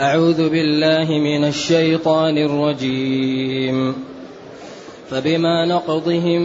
أعوذ 0.00 0.48
بالله 0.48 1.18
من 1.18 1.44
الشيطان 1.44 2.38
الرجيم. 2.38 3.94
فبما 5.10 5.66
نقضهم 5.66 6.40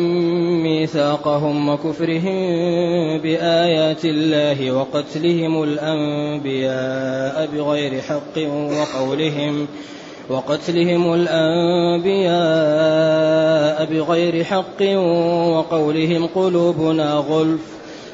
ميثاقهم 0.64 1.70
وكفرهم 1.70 2.38
بآيات 3.22 4.06
الله 4.06 4.72
وقتلهم 4.72 5.64
الأنبياء 5.64 7.50
بغير 7.56 8.02
حق 8.02 8.38
وقولهم 8.48 9.68
وقتلهم 10.30 11.14
الأنبياء 11.14 12.36
بغير 13.86 14.44
حق 14.44 14.82
وقولهم 15.58 16.28
قلوبنا 16.36 17.14
غلف 17.14 17.81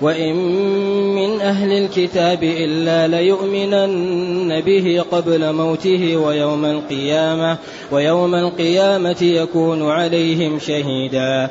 وإن 0.00 0.34
من 1.14 1.40
أهل 1.40 1.72
الكتاب 1.72 2.42
إلا 2.42 3.08
ليؤمنن 3.08 4.60
به 4.60 5.04
قبل 5.12 5.52
موته 5.52 6.16
ويوم 6.16 6.64
القيامة 6.64 7.58
ويوم 7.92 8.34
القيامة 8.34 9.22
يكون 9.22 9.90
عليهم 9.90 10.58
شهيدا. 10.58 11.50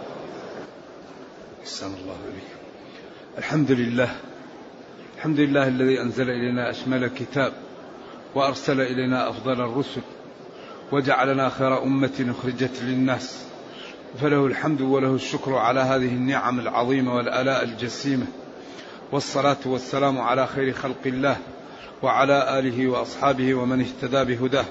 الله 1.85 2.15
الحمد 3.37 3.71
لله 3.71 4.15
الحمد 5.17 5.39
لله 5.39 5.67
الذي 5.67 6.01
أنزل 6.01 6.29
إلينا 6.29 6.69
أشمل 6.69 7.03
الكتاب 7.03 7.53
وأرسل 8.35 8.81
إلينا 8.81 9.29
أفضل 9.29 9.61
الرسل 9.61 10.01
وجعلنا 10.91 11.49
خير 11.49 11.83
أمة 11.83 12.33
أخرجت 12.39 12.81
للناس. 12.81 13.45
فله 14.21 14.45
الحمد 14.45 14.81
وله 14.81 15.15
الشكر 15.15 15.55
على 15.55 15.79
هذه 15.79 16.07
النعم 16.07 16.59
العظيمة 16.59 17.15
والآلاء 17.15 17.63
الجسيمة. 17.63 18.25
والصلاة 19.11 19.57
والسلام 19.65 20.21
على 20.21 20.47
خير 20.47 20.73
خلق 20.73 21.01
الله 21.05 21.37
وعلى 22.01 22.59
آله 22.59 22.87
وأصحابه 22.87 23.53
ومن 23.53 23.81
اهتدى 23.81 24.35
بهداه. 24.35 24.65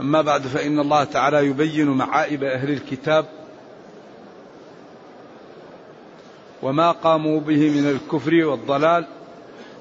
أما 0.00 0.22
بعد 0.22 0.42
فإن 0.42 0.80
الله 0.80 1.04
تعالى 1.04 1.46
يبين 1.46 1.86
معائب 1.86 2.44
أهل 2.44 2.70
الكتاب 2.70 3.39
وما 6.62 6.90
قاموا 6.90 7.40
به 7.40 7.70
من 7.70 7.90
الكفر 7.90 8.34
والضلال 8.34 9.06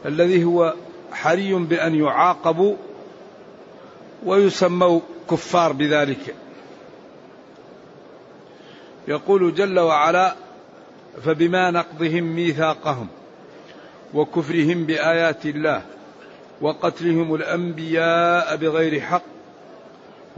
الذي 0.05 0.43
هو 0.43 0.73
حري 1.11 1.53
بأن 1.53 1.95
يعاقبوا 1.95 2.75
ويسموا 4.25 4.99
كفار 5.29 5.71
بذلك. 5.73 6.35
يقول 9.07 9.53
جل 9.53 9.79
وعلا 9.79 10.35
فبما 11.25 11.71
نقضهم 11.71 12.23
ميثاقهم 12.23 13.07
وكفرهم 14.13 14.85
بآيات 14.85 15.45
الله 15.45 15.81
وقتلهم 16.61 17.35
الأنبياء 17.35 18.55
بغير 18.55 19.01
حق 19.01 19.23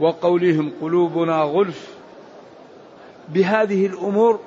وقولهم 0.00 0.72
قلوبنا 0.80 1.42
غلف 1.42 1.88
بهذه 3.28 3.86
الأمور 3.86 4.40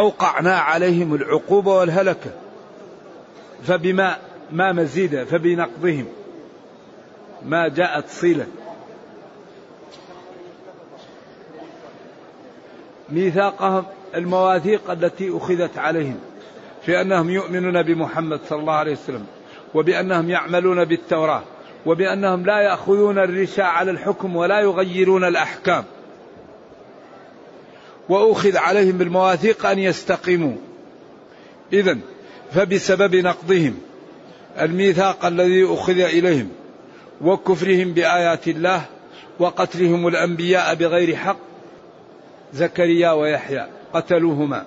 أوقعنا 0.00 0.58
عليهم 0.58 1.14
العقوبة 1.14 1.74
والهلكة 1.74 2.30
فبما 3.62 4.16
ما 4.52 4.72
مزيد 4.72 5.24
فبنقضهم. 5.24 6.06
ما 7.44 7.68
جاءت 7.68 8.08
صلة 8.08 8.46
ميثاقهم 13.10 13.84
المواثيق 14.14 14.90
التي 14.90 15.36
أخذت 15.36 15.78
عليهم 15.78 16.18
في 16.82 17.00
أنهم 17.00 17.30
يؤمنون 17.30 17.82
بمحمد 17.82 18.40
صلى 18.48 18.58
الله 18.58 18.72
عليه 18.72 18.92
وسلم 18.92 19.26
وبأنهم 19.74 20.30
يعملون 20.30 20.84
بالتوراة 20.84 21.42
وبأنهم 21.86 22.46
لا 22.46 22.60
يأخذون 22.60 23.18
الرشا 23.18 23.62
على 23.62 23.90
الحكم 23.90 24.36
ولا 24.36 24.60
يغيرون 24.60 25.24
الأحكام. 25.24 25.84
وأخذ 28.10 28.56
عليهم 28.56 28.98
بالمواثيق 28.98 29.66
أن 29.66 29.78
يستقيموا. 29.78 30.56
إذا 31.72 31.98
فبسبب 32.52 33.16
نقضهم 33.16 33.78
الميثاق 34.60 35.24
الذي 35.24 35.64
أخذ 35.64 36.00
إليهم 36.00 36.48
وكفرهم 37.20 37.92
بآيات 37.92 38.48
الله 38.48 38.82
وقتلهم 39.38 40.08
الأنبياء 40.08 40.74
بغير 40.74 41.16
حق 41.16 41.36
زكريا 42.54 43.12
ويحيى 43.12 43.66
قتلوهما. 43.94 44.64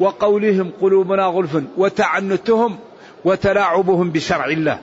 وقولهم 0.00 0.70
قلوبنا 0.80 1.26
غلف 1.26 1.62
وتعنتهم 1.76 2.78
وتلاعبهم 3.24 4.10
بشرع 4.10 4.46
الله. 4.46 4.78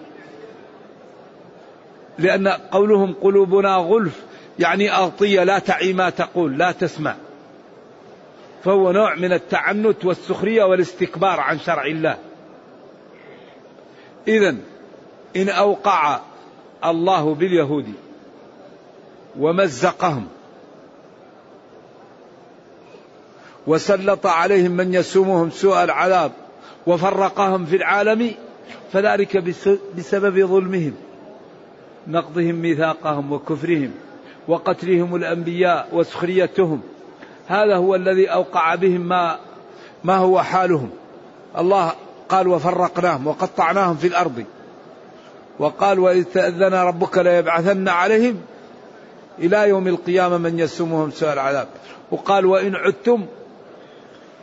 لأن 2.19 2.48
قولهم 2.48 3.14
قلوبنا 3.22 3.75
غلف 3.75 4.22
يعني 4.59 4.92
أغطية 4.92 5.44
لا 5.44 5.59
تعي 5.59 5.94
ما 5.94 6.09
تقول 6.09 6.58
لا 6.58 6.72
تسمع. 6.72 7.16
فهو 8.64 8.92
نوع 8.92 9.16
من 9.16 9.33
التعنت 9.33 10.06
والسخرية 10.06 10.63
والاستكبار 10.63 11.39
عن 11.39 11.60
شرع 11.60 11.86
الله. 11.86 12.18
إذا 14.28 14.56
إن 15.36 15.50
أوقع 15.50 16.19
الله 16.86 17.36
باليهود 17.36 17.94
ومزقهم 19.39 20.28
وسلط 23.68 24.25
عليهم 24.25 24.72
من 24.72 24.94
يسومهم 24.94 25.50
سوء 25.50 25.83
العذاب 25.83 26.31
وفرقهم 26.88 27.66
في 27.66 27.75
العالم 27.75 28.31
فذلك 28.92 29.38
بسبب 29.98 30.45
ظلمهم 30.45 30.94
نقضهم 32.07 32.56
ميثاقهم 32.56 33.31
وكفرهم 33.31 33.92
وقتلهم 34.48 35.16
الأنبياء 35.16 35.89
وسخريتهم. 35.94 36.81
هذا 37.50 37.75
هو 37.75 37.96
الذي 37.96 38.28
أوقع 38.28 38.75
بهم 38.75 39.01
ما 39.01 39.40
ما 40.04 40.16
هو 40.16 40.42
حالهم. 40.42 40.90
الله 41.57 41.92
قال 42.30 42.48
وفرقناهم 42.48 43.28
وقطعناهم 43.28 43.96
في 43.96 44.07
الأرض 44.07 44.44
وقال 45.60 46.00
وإذ 46.00 46.24
تأذن 46.24 46.74
ربك 46.74 47.18
ليبعثن 47.18 47.88
عليهم 47.88 48.42
إلى 49.40 49.69
يوم 49.69 49.88
القيامة 49.88 50.38
من 50.38 50.60
يسومهم 50.60 51.12
سوء 51.12 51.34
العذاب 51.34 51.68
وقال 52.12 52.46
وإن 52.46 52.75
عدتم 52.75 53.25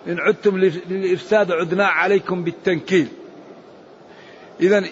إن 0.06 0.20
عدتم 0.20 0.58
للإفساد 0.58 1.52
عدنا 1.52 1.86
عليكم 1.86 2.44
بالتنكيل 2.44 3.08
إذا 4.60 4.84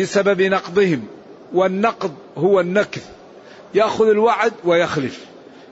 بسبب 0.00 0.42
نقضهم 0.42 1.04
والنقض 1.52 2.14
هو 2.36 2.60
النكث. 2.60 3.08
يأخذ 3.74 4.08
الوعد 4.08 4.52
ويخلف. 4.64 5.26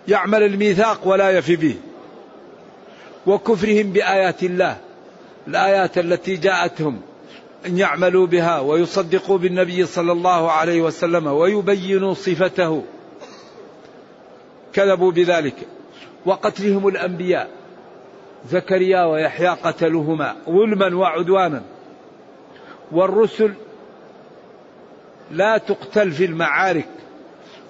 يعمل 0.08 0.42
الميثاق 0.42 1.06
ولا 1.06 1.30
يفي 1.30 1.56
به. 1.56 1.76
وكفرهم 3.26 3.92
بآيات 3.92 4.42
الله 4.42 4.76
الآيات 5.48 5.98
التي 5.98 6.36
جاءتهم 6.36 7.00
أن 7.66 7.78
يعملوا 7.78 8.26
بها 8.26 8.60
ويصدقوا 8.60 9.38
بالنبي 9.38 9.86
صلى 9.86 10.12
الله 10.12 10.50
عليه 10.50 10.82
وسلم 10.82 11.26
ويبينوا 11.26 12.14
صفته. 12.14 12.84
كذبوا 14.72 15.12
بذلك. 15.12 15.56
وقتلهم 16.26 16.88
الأنبياء 16.88 17.50
زكريا 18.50 19.04
ويحيى 19.04 19.48
قتلوهما 19.48 20.36
ظلما 20.46 20.96
وعدوانا. 20.96 21.62
والرسل 22.92 23.52
لا 25.30 25.58
تقتل 25.58 26.12
في 26.12 26.24
المعارك 26.24 26.88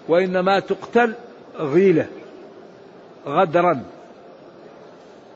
وإنما 0.08 0.60
تقتل 0.60 1.14
غيلة. 1.58 2.06
غدرا. 3.26 3.82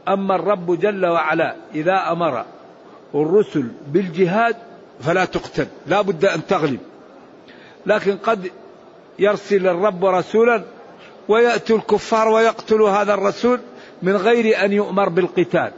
أما 0.09 0.35
الرب 0.35 0.81
جل 0.81 1.07
وعلا 1.07 1.57
إذا 1.75 2.13
أمر 2.13 2.45
الرسل 3.15 3.69
بالجهاد 3.89 4.57
فلا 5.01 5.25
تقتل 5.25 5.67
لا 5.87 6.01
بد 6.01 6.25
أن 6.25 6.47
تغلب. 6.47 6.81
لكن 7.87 8.17
قد 8.17 8.51
يرسل 9.19 9.67
الرب 9.67 10.05
رسولا 10.05 10.63
ويأتي 11.29 11.75
الكفار 11.75 12.29
ويقتلوا 12.29 12.91
هذا 12.91 13.15
الرسول 13.15 13.61
من 14.03 14.17
غير 14.17 14.65
أن 14.65 14.73
يؤمر 14.73 15.09
بالقتال. 15.09 15.73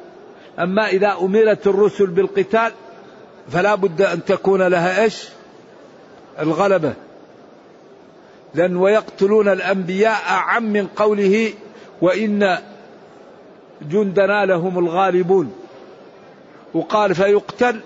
أما 0.59 0.89
إذا 0.89 1.17
أمرت 1.21 1.67
الرسل 1.67 2.07
بالقتال 2.07 2.73
فلا 3.49 3.75
بد 3.75 4.03
أن 4.03 4.25
تكون 4.25 4.63
لها 4.63 5.03
إيش؟ 5.03 5.29
الغلبة. 6.39 6.95
لأن 8.55 8.77
ويقتلون 8.77 9.49
الأنبياء 9.49 10.21
أعم 10.29 10.63
من 10.63 10.87
قوله 10.87 11.53
وإن 12.01 12.59
جندنا 13.83 14.47
لهم 14.47 14.79
الغالبون. 14.79 15.53
وقال 16.75 17.15
فيقتل 17.15 17.81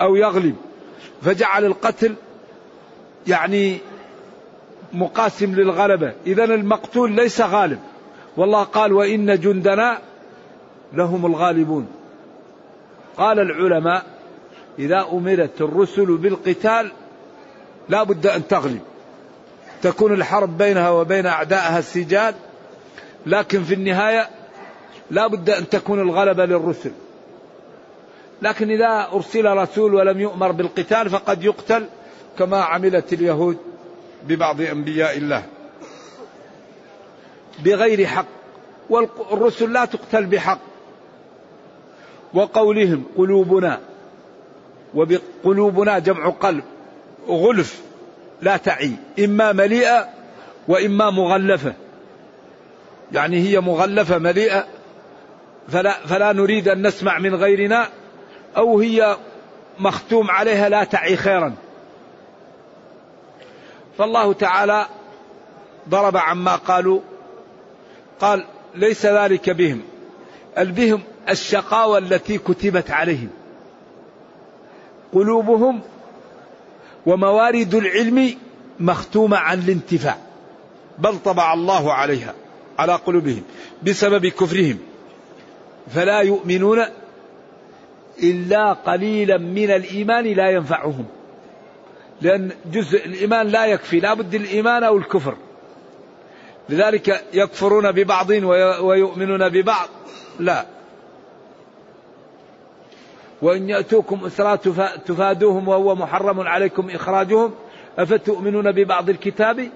أو 0.00 0.16
يغلب. 0.16 0.56
فجعل 1.22 1.64
القتل 1.64 2.14
يعني 3.26 3.78
مقاسم 4.92 5.54
للغلبة. 5.54 6.12
إذا 6.26 6.44
المقتول 6.44 7.12
ليس 7.12 7.40
غالب. 7.40 7.78
والله 8.36 8.62
قال 8.62 8.92
وإن 8.92 9.40
جندنا 9.40 9.98
لهم 10.92 11.26
الغالبون. 11.26 11.86
قال 13.16 13.40
العلماء 13.40 14.04
إذا 14.78 15.06
أمرت 15.12 15.60
الرسل 15.60 16.16
بالقتال 16.16 16.92
لا 17.88 18.02
بد 18.02 18.26
أن 18.26 18.48
تغلب. 18.48 18.80
تكون 19.82 20.12
الحرب 20.12 20.58
بينها 20.58 20.90
وبين 20.90 21.26
أعدائها 21.26 21.78
السجال 21.78 22.34
لكن 23.26 23.64
في 23.64 23.74
النهاية 23.74 24.28
لا 25.10 25.26
بد 25.26 25.50
أن 25.50 25.68
تكون 25.68 26.00
الغلبة 26.00 26.44
للرسل. 26.44 26.92
لكن 28.42 28.70
إذا 28.70 29.08
أرسل 29.12 29.44
رسول 29.44 29.94
ولم 29.94 30.20
يؤمر 30.20 30.52
بالقتال 30.52 31.10
فقد 31.10 31.44
يقتل 31.44 31.86
كما 32.38 32.60
عملت 32.62 33.12
اليهود 33.12 33.58
ببعض 34.28 34.60
أنبياء 34.60 35.16
الله. 35.16 35.42
بغير 37.64 38.06
حق. 38.06 38.26
والرسل 38.90 39.72
لا 39.72 39.84
تقتل 39.84 40.26
بحق. 40.26 40.58
وقولهم 42.34 43.04
قلوبنا 43.16 43.80
وبقلوبنا 44.94 45.98
جمع 45.98 46.28
قلب 46.28 46.64
غلف 47.28 47.82
لا 48.42 48.56
تعي. 48.56 48.92
إما 49.18 49.52
مليئة 49.52 50.08
وإما 50.68 51.10
مغلفة. 51.10 51.74
يعني 53.14 53.38
هي 53.38 53.60
مغلفة 53.60 54.18
مليئة 54.18 54.66
فلا, 55.68 56.06
فلا 56.06 56.32
نريد 56.32 56.68
أن 56.68 56.86
نسمع 56.86 57.18
من 57.18 57.34
غيرنا 57.34 57.88
أو 58.56 58.78
هي 58.78 59.16
مختوم 59.78 60.30
عليها 60.30 60.68
لا 60.68 60.84
تعي 60.84 61.16
خيرا. 61.16 61.54
فالله 63.98 64.32
تعالى 64.32 64.86
ضرب 65.88 66.16
عما 66.16 66.56
قالوا 66.56 67.00
قال 68.20 68.46
ليس 68.74 69.06
ذلك 69.06 69.50
بهم 69.50 69.82
البهم 70.58 71.02
الشقاوة 71.28 71.98
التي 71.98 72.38
كتبت 72.38 72.90
عليهم. 72.90 73.30
قلوبهم 75.12 75.80
وموارد 77.06 77.74
العلم 77.74 78.34
مختومة 78.80 79.36
عن 79.36 79.58
الانتفاع 79.58 80.16
بل 80.98 81.18
طبع 81.18 81.54
الله 81.54 81.92
عليها. 81.92 82.34
على 82.78 82.94
قلوبهم 82.94 83.42
بسبب 83.82 84.26
كفرهم. 84.26 84.78
فلا 85.90 86.20
يؤمنون 86.20 86.84
إلا 88.22 88.72
قليلا 88.72 89.38
من 89.38 89.70
الإيمان 89.70 90.24
لا 90.24 90.50
ينفعهم. 90.50 91.06
لأن 92.22 92.50
جزء 92.72 93.06
الإيمان 93.06 93.46
لا 93.46 93.66
يكفي 93.66 94.00
لا 94.00 94.14
بد 94.14 94.34
الإيمان 94.34 94.84
أو 94.84 94.96
الكفر. 94.96 95.36
لذلك 96.68 97.24
يكفرون 97.32 97.92
ببعض 97.92 98.30
ويؤمنون 98.80 99.48
ببعض. 99.48 99.88
لا. 100.40 100.66
وإن 103.42 103.68
يأتوكم 103.68 104.24
أسرى 104.24 104.56
تفادوهم 105.06 105.68
وهو 105.68 105.94
محرم 105.94 106.40
عليكم 106.40 106.90
إخراجهم 106.90 107.54
أفتؤمنون 107.98 108.72
ببعض 108.72 109.08
الكتاب؟ 109.10 109.68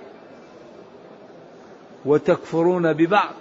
وتكفرون 2.08 2.92
ببعض 2.92 3.34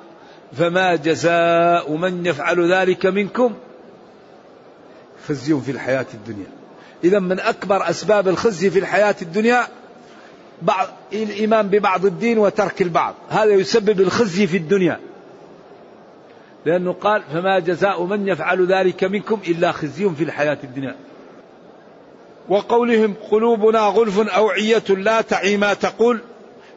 فما 0.53 0.95
جزاء 0.95 1.95
من 1.95 2.25
يفعل 2.25 2.73
ذلك 2.73 3.05
منكم؟ 3.05 3.53
خزي 5.27 5.61
في 5.61 5.71
الحياة 5.71 6.05
الدنيا. 6.13 6.47
إذا 7.03 7.19
من 7.19 7.39
أكبر 7.39 7.89
أسباب 7.89 8.27
الخزي 8.27 8.69
في 8.69 8.79
الحياة 8.79 9.15
الدنيا 9.21 9.67
بعض 10.61 10.87
الإيمان 11.13 11.67
ببعض 11.67 12.05
الدين 12.05 12.37
وترك 12.37 12.81
البعض. 12.81 13.15
هذا 13.29 13.51
يسبب 13.53 14.01
الخزي 14.01 14.47
في 14.47 14.57
الدنيا. 14.57 14.99
لأنه 16.65 16.93
قال 16.93 17.21
فما 17.33 17.59
جزاء 17.59 18.03
من 18.03 18.27
يفعل 18.27 18.65
ذلك 18.65 19.03
منكم 19.03 19.39
إلا 19.47 19.71
خزي 19.71 20.09
في 20.09 20.23
الحياة 20.23 20.57
الدنيا. 20.63 20.95
وقولهم 22.49 23.13
قلوبنا 23.31 23.79
غلف 23.79 24.19
أوعية 24.19 24.83
لا 24.89 25.21
تعي 25.21 25.57
ما 25.57 25.73
تقول. 25.73 26.21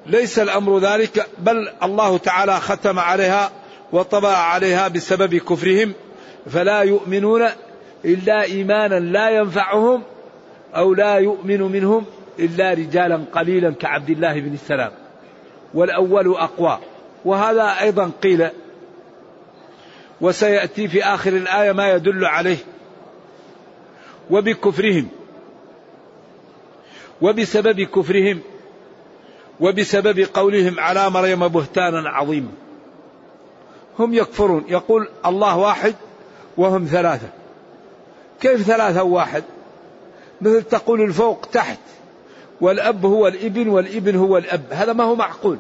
ليس 0.07 0.39
الأمر 0.39 0.79
ذلك 0.79 1.27
بل 1.39 1.69
الله 1.83 2.19
تعالى 2.19 2.61
ختم 2.61 2.99
عليها 2.99 3.51
وطبع 3.93 4.37
عليها 4.37 4.89
بسبب 4.89 5.35
كفرهم. 5.35 5.93
فلا 6.51 6.81
يؤمنون 6.81 7.49
إلا 8.05 8.43
إيمانا 8.43 9.01
لا 9.01 9.31
ينفعهم 9.31 10.03
أو 10.77 10.95
لا 10.95 11.15
يؤمن 11.15 11.63
منهم 11.63 12.05
إلا 12.39 12.73
رجالا 12.73 13.21
قليلا 13.33 13.71
كعبد 13.71 14.11
الله 14.11 14.41
بن 14.41 14.53
السلام. 14.53 14.93
والأول 15.75 16.35
أقوى. 16.37 16.79
وهذا 17.25 17.81
أيضا 17.81 18.11
قيل. 18.23 18.49
وسيأتي 20.21 20.89
في 20.89 21.05
آخر 21.05 21.33
الآية 21.33 21.73
ما 21.73 21.93
يدل 21.93 22.25
عليه. 22.25 22.57
وبكفرهم. 24.31 25.09
وبسبب 27.23 27.81
كفرهم. 27.81 28.41
وبسبب 29.61 30.19
قولهم 30.35 30.81
على 30.81 31.11
مريم 31.11 31.49
بهتانا 31.49 32.11
عظيما. 32.11 32.51
هم 33.99 34.15
يكفرون. 34.15 34.65
يقول 34.69 35.09
الله 35.27 35.57
واحد 35.57 35.95
وهم 36.57 36.85
ثلاثة. 36.85 37.29
كيف 38.41 38.63
ثلاثة 38.63 39.03
واحد؟ 39.03 39.45
مثل 40.41 40.63
تقول 40.63 41.01
الفوق 41.01 41.47
تحت 41.53 41.79
والأب 42.61 43.07
هو 43.07 43.27
الإبن 43.27 43.69
والإبن 43.69 44.17
هو 44.17 44.39
الأب. 44.39 44.63
هذا 44.71 44.93
ما 44.93 45.05
هو 45.05 45.15
معقول. 45.15 45.59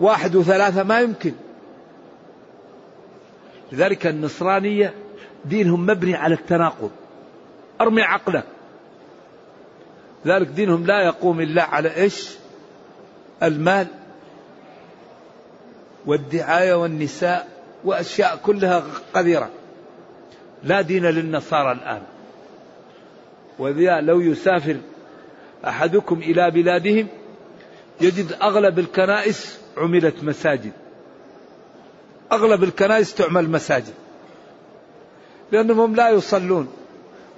واحد 0.00 0.36
وثلاثة 0.36 0.82
ما 0.82 1.00
يمكن. 1.00 1.32
لذلك 3.72 4.06
النصرانية 4.06 4.94
دينهم 5.44 5.86
مبني 5.86 6.14
على 6.14 6.34
التناقض. 6.34 6.90
أرمي 7.80 8.02
عقلك. 8.02 8.44
ذلك 10.26 10.46
دينهم 10.46 10.86
لا 10.86 11.02
يقوم 11.02 11.40
إلا 11.40 11.62
على 11.62 11.96
إيش؟ 11.96 12.30
المال 13.42 13.86
والدعاية 16.06 16.74
والنساء 16.74 17.48
وأشياء 17.84 18.40
كلها 18.42 18.84
قذرة. 19.14 19.50
لا 20.62 20.80
دين 20.80 21.06
للنصارى 21.06 21.72
الآن. 21.72 22.02
وذا 23.58 24.00
لو 24.00 24.20
يسافر 24.20 24.76
أحدكم 25.66 26.18
إلى 26.18 26.50
بلادهم 26.50 27.08
يجد 28.00 28.32
أغلب 28.42 28.78
الكنائس 28.78 29.58
عملت 29.76 30.24
مساجد. 30.24 30.72
أغلب 32.32 32.64
الكنائس 32.64 33.14
تعمل 33.14 33.50
مساجد. 33.50 33.94
لأنهم 35.52 35.94
لا 35.94 36.10
يصلون. 36.10 36.68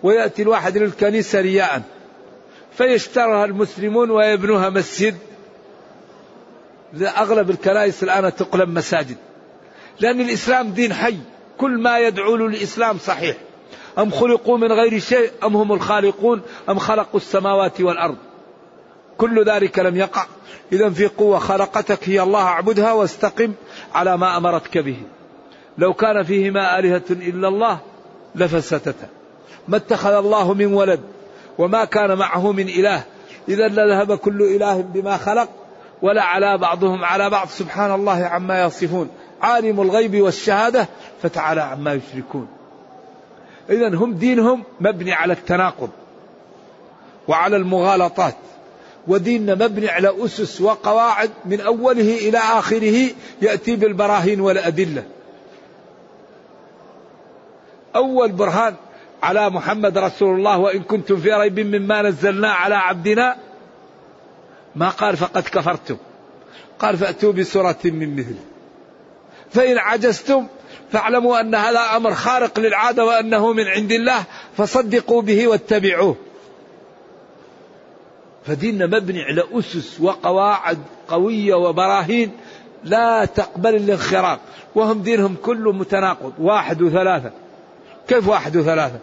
ويأتي 0.02 0.43
الواحد 0.43 0.78
للكنيسة 0.78 1.40
رياء. 1.40 1.83
فيشترها 2.73 3.45
المسلمون 3.45 4.11
ويبنوها 4.11 4.71
مسجد. 4.71 5.14
أغلب 7.02 7.50
الكنائس 7.50 8.02
الآن 8.02 8.35
تقلب 8.35 8.68
مساجد. 8.68 9.16
لأن 10.00 10.21
الإسلام 10.21 10.71
دين 10.71 10.92
حي. 10.92 11.16
كل 11.59 11.78
ما 11.83 11.99
يدعو 11.99 12.37
له 12.37 12.47
الإسلام 12.47 12.99
صحيح. 12.99 13.37
أم 13.99 14.11
خلقوا 14.11 14.59
من 14.59 14.73
غير 14.73 14.99
شيء؟ 14.99 15.30
أم 15.45 15.57
هم 15.57 15.73
الخالقون؟ 15.73 16.42
أم 16.68 16.78
خلقوا 16.78 17.21
السماوات 17.21 17.80
والأرض؟ 17.80 18.16
كل 19.18 19.45
ذلك 19.45 19.78
لم 19.78 19.97
يقع. 19.97 20.26
إذا 20.73 20.90
في 20.90 21.07
قوة 21.07 21.38
خلقتك 21.38 22.09
هي 22.09 22.23
الله 22.23 22.42
اعبدها 22.42 22.92
واستقم 22.92 23.52
على 23.95 24.16
ما 24.16 24.37
أمرتك 24.37 24.78
به. 24.78 24.97
لو 25.78 25.95
كان 25.95 26.23
فيهما 26.23 26.78
آلهة 26.78 27.04
إلا 27.11 27.49
الله 27.49 27.78
لفسدتا. 28.35 29.09
ما 29.68 29.76
اتخذ 29.76 30.12
الله 30.12 30.54
من 30.54 30.75
ولد 30.75 31.00
وما 31.59 31.85
كان 31.85 32.18
معه 32.18 32.52
من 32.52 32.68
إله. 32.68 33.02
إذا 33.49 33.68
لذهب 33.68 34.14
كل 34.14 34.42
إله 34.42 34.80
بما 34.80 35.16
خلق. 35.16 35.49
ولا 36.02 36.23
على 36.23 36.59
بعضهم 36.59 37.05
على 37.05 37.31
بعض. 37.31 37.49
سبحان 37.49 37.95
الله 37.95 38.25
عما 38.25 38.62
يصفون. 38.62 39.09
عالم 39.43 39.81
الغيب 39.81 40.21
والشهادة 40.21 40.88
فتعالى 41.23 41.61
عما 41.61 41.95
يشركون. 41.95 42.49
إذا 43.71 43.95
هم 43.95 44.12
دينهم 44.14 44.62
مبني 44.81 45.12
على 45.12 45.33
التناقض 45.33 45.90
وعلى 47.28 47.57
المغالطات. 47.57 48.35
وديننا 49.07 49.55
مبني 49.55 49.88
على 49.88 50.25
أسس 50.25 50.61
وقواعد 50.61 51.31
من 51.45 51.61
أوله 51.61 52.28
إلى 52.28 52.38
آخره 52.38 53.11
يأتي 53.43 53.76
بالبراهين 53.76 54.40
والأدلة. 54.40 55.02
أول 57.97 58.33
برهان 58.33 58.75
على 59.23 59.50
محمد 59.50 59.99
رسول 59.99 60.37
الله 60.37 60.59
وإن 60.59 60.83
كنتم 60.83 61.17
في 61.17 61.33
ريب 61.33 61.61
مما 61.61 62.02
نزلنا 62.02 62.52
على 62.52 62.75
عبدنا 62.75 63.37
ما 64.78 64.88
قال 64.88 65.16
فقد 65.16 65.42
كفرتم. 65.42 65.97
قال 66.78 66.97
فأتوا 66.97 67.32
بسورة 67.32 67.78
من 67.85 68.16
مثله 68.16 68.40
فإن 69.50 69.78
عجزتم 69.78 70.47
فاعلموا 70.92 71.40
أن 71.40 71.54
هذا 71.54 71.80
أمر 71.97 72.14
خارق 72.14 72.58
للعادة 72.61 73.04
وأنه 73.04 73.52
من 73.52 73.64
عند 73.64 73.92
الله 73.92 74.25
فصدقوا 74.56 75.23
به 75.23 75.49
واتبعوه. 75.49 76.16
فديننا 78.47 78.87
مبني 78.87 79.23
على 79.23 79.44
أسس 79.52 80.00
وقواعد 80.00 80.78
قوية 81.08 81.54
وبراهين 81.54 82.30
لا 82.85 83.25
تقبل 83.25 83.75
الانخراط 83.75 84.38
وهم 84.75 85.02
دينهم 85.02 85.37
كله 85.42 85.73
متناقض 85.73 86.32
واحد 86.38 86.82
وثلاثة. 86.82 87.30
كيف 88.08 88.28
واحد 88.28 88.56
وثلاثة؟ 88.56 88.99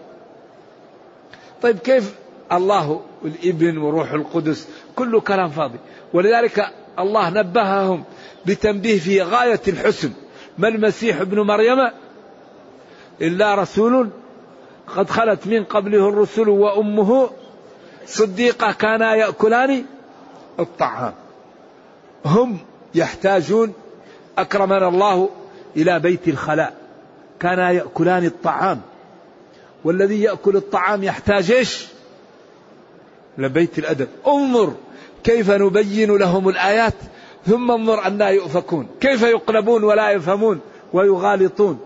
طيب 1.62 1.78
كيف 1.78 2.14
الله 2.52 3.02
والابن 3.24 3.78
وروح 3.78 4.12
القدس 4.12 4.68
كله 4.96 5.22
كلام 5.22 5.50
فاضي. 5.50 5.78
ولذلك 6.14 6.70
الله 7.00 7.30
نبههم 7.30 8.04
بتنبيه 8.46 9.00
في 9.00 9.22
غاية 9.22 9.62
الحسن. 9.68 10.12
ما 10.58 10.68
المسيح 10.68 11.22
ابن 11.22 11.40
مريم 11.40 11.90
إلا 13.22 13.56
رسول 13.56 14.10
قد 14.96 15.10
خلت 15.10 15.48
من 15.48 15.64
قبله 15.64 16.10
الرسل 16.10 16.50
وأمه 16.50 17.30
صديقة 18.06 18.72
كانا 18.72 19.16
يأكلان 19.16 19.86
الطعام. 20.60 21.14
هم 22.26 22.58
يحتاجون 22.96 23.74
أكرمنا 24.38 24.88
الله 24.88 25.30
إلى 25.78 26.00
بيت 26.00 26.28
الخلاء. 26.28 26.74
كانا 27.40 27.72
يأكلان 27.72 28.26
الطعام. 28.26 28.82
والذي 29.84 30.22
يأكل 30.22 30.56
الطعام 30.56 31.04
يحتاج 31.04 31.52
إيش؟ 31.52 31.88
لبيت 33.38 33.80
الأدب. 33.80 34.08
انظر 34.28 34.74
كيف 35.24 35.52
نبين 35.52 36.18
لهم 36.18 36.50
الآيات 36.50 36.94
ثم 37.46 37.72
انظر 37.72 38.06
أنا 38.06 38.30
يؤفكون. 38.30 38.88
كيف 39.02 39.22
يقلبون 39.22 39.84
ولا 39.84 40.12
يفهمون 40.12 40.60
ويغالطون. 40.94 41.80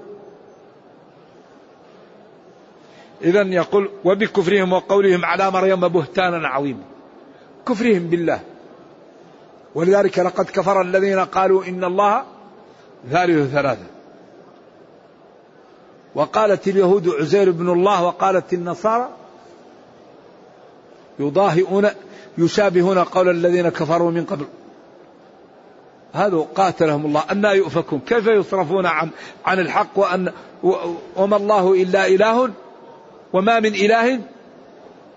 إذا 3.21 3.41
يقول 3.41 3.89
وبكفرهم 4.05 4.73
وقولهم 4.73 5.25
على 5.25 5.51
مريم 5.51 5.87
بهتانا 5.87 6.47
عظيما. 6.47 6.83
كفرهم 7.67 8.07
بالله. 8.07 8.39
ولذلك 9.75 10.19
لقد 10.19 10.45
كفر 10.45 10.81
الذين 10.81 11.19
قالوا 11.19 11.65
إن 11.65 11.83
الله 11.83 12.23
ثالث 13.11 13.51
ثلاثة. 13.53 13.85
وقالت 16.15 16.67
اليهود 16.67 17.09
عزير 17.09 17.51
بن 17.51 17.69
الله 17.69 18.03
وقالت 18.03 18.53
النصارى 18.53 19.09
يضاهئون 21.19 21.89
يشابهون 22.37 22.97
قول 22.97 23.29
الذين 23.29 23.69
كفروا 23.69 24.11
من 24.11 24.25
قبل. 24.25 24.45
هذا 26.13 26.37
قاتلهم 26.55 27.05
الله 27.05 27.23
أن 27.31 27.45
يؤفكون. 27.45 27.99
كيف 27.99 28.27
يصرفون 28.27 28.85
عن 28.85 29.09
عن 29.45 29.59
الحق 29.59 29.89
وأن 29.95 30.31
وما 31.15 31.37
الله 31.37 31.73
إلا 31.73 32.07
إله؟ 32.07 32.49
وما 33.33 33.59
من 33.59 33.75
إله 33.75 34.19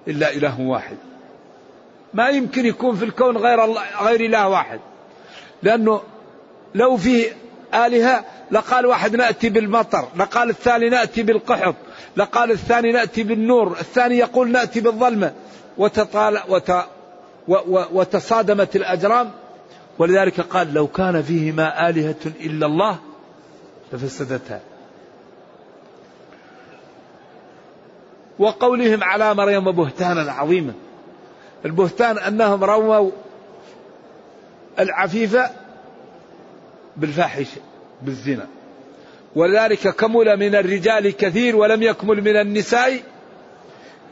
إلا 0.09 0.32
إله 0.32 0.61
واحد. 0.61 0.97
ما 2.14 2.28
يمكن 2.28 2.66
يكون 2.66 2.97
في 2.97 3.04
الكون 3.04 3.37
غير 3.37 3.64
الله 3.64 3.82
غير 4.02 4.21
إله 4.21 4.49
واحد. 4.49 4.80
لأنه 5.62 6.00
لو 6.75 6.97
في 6.97 7.26
آلهة 7.75 8.25
لقال 8.50 8.87
واحد 8.87 9.16
نأتي 9.16 9.49
بالمطر 9.49 10.09
لقال 10.16 10.50
الثاني 10.50 10.88
نأتي 10.88 11.23
بالقحط 11.23 11.75
لقال 12.16 12.50
الثاني 12.50 12.92
نأتي 12.92 13.23
بالنور 13.23 13.76
الثاني 13.80 14.18
يقول 14.18 14.50
نأتي 14.50 14.80
بالظلمة. 14.80 15.32
وتطال 15.78 16.38
وت 16.48 16.72
وتصادمت 17.92 18.76
الأجرام. 18.76 19.30
ولذلك 19.98 20.40
قال 20.40 20.74
لو 20.74 20.86
كان 20.86 21.22
فيهما 21.22 21.88
آلهة 21.88 22.16
إلا 22.40 22.66
الله 22.66 22.98
لفسدتها. 23.92 24.60
وقولهم 28.38 29.04
على 29.04 29.34
مريم 29.34 29.72
بهتانا 29.72 30.32
عظيما. 30.32 30.72
البهتان 31.64 32.18
أنهم 32.18 32.64
رووا 32.64 33.10
العفيفة 34.78 35.50
بالفاحشة 36.96 37.60
بالزنا. 38.02 38.46
ولذلك 39.34 39.88
كمل 39.88 40.36
من 40.36 40.54
الرجال 40.54 41.16
كثير 41.16 41.56
ولم 41.56 41.82
يكمل 41.82 42.22
من 42.22 42.36
النساء 42.36 43.02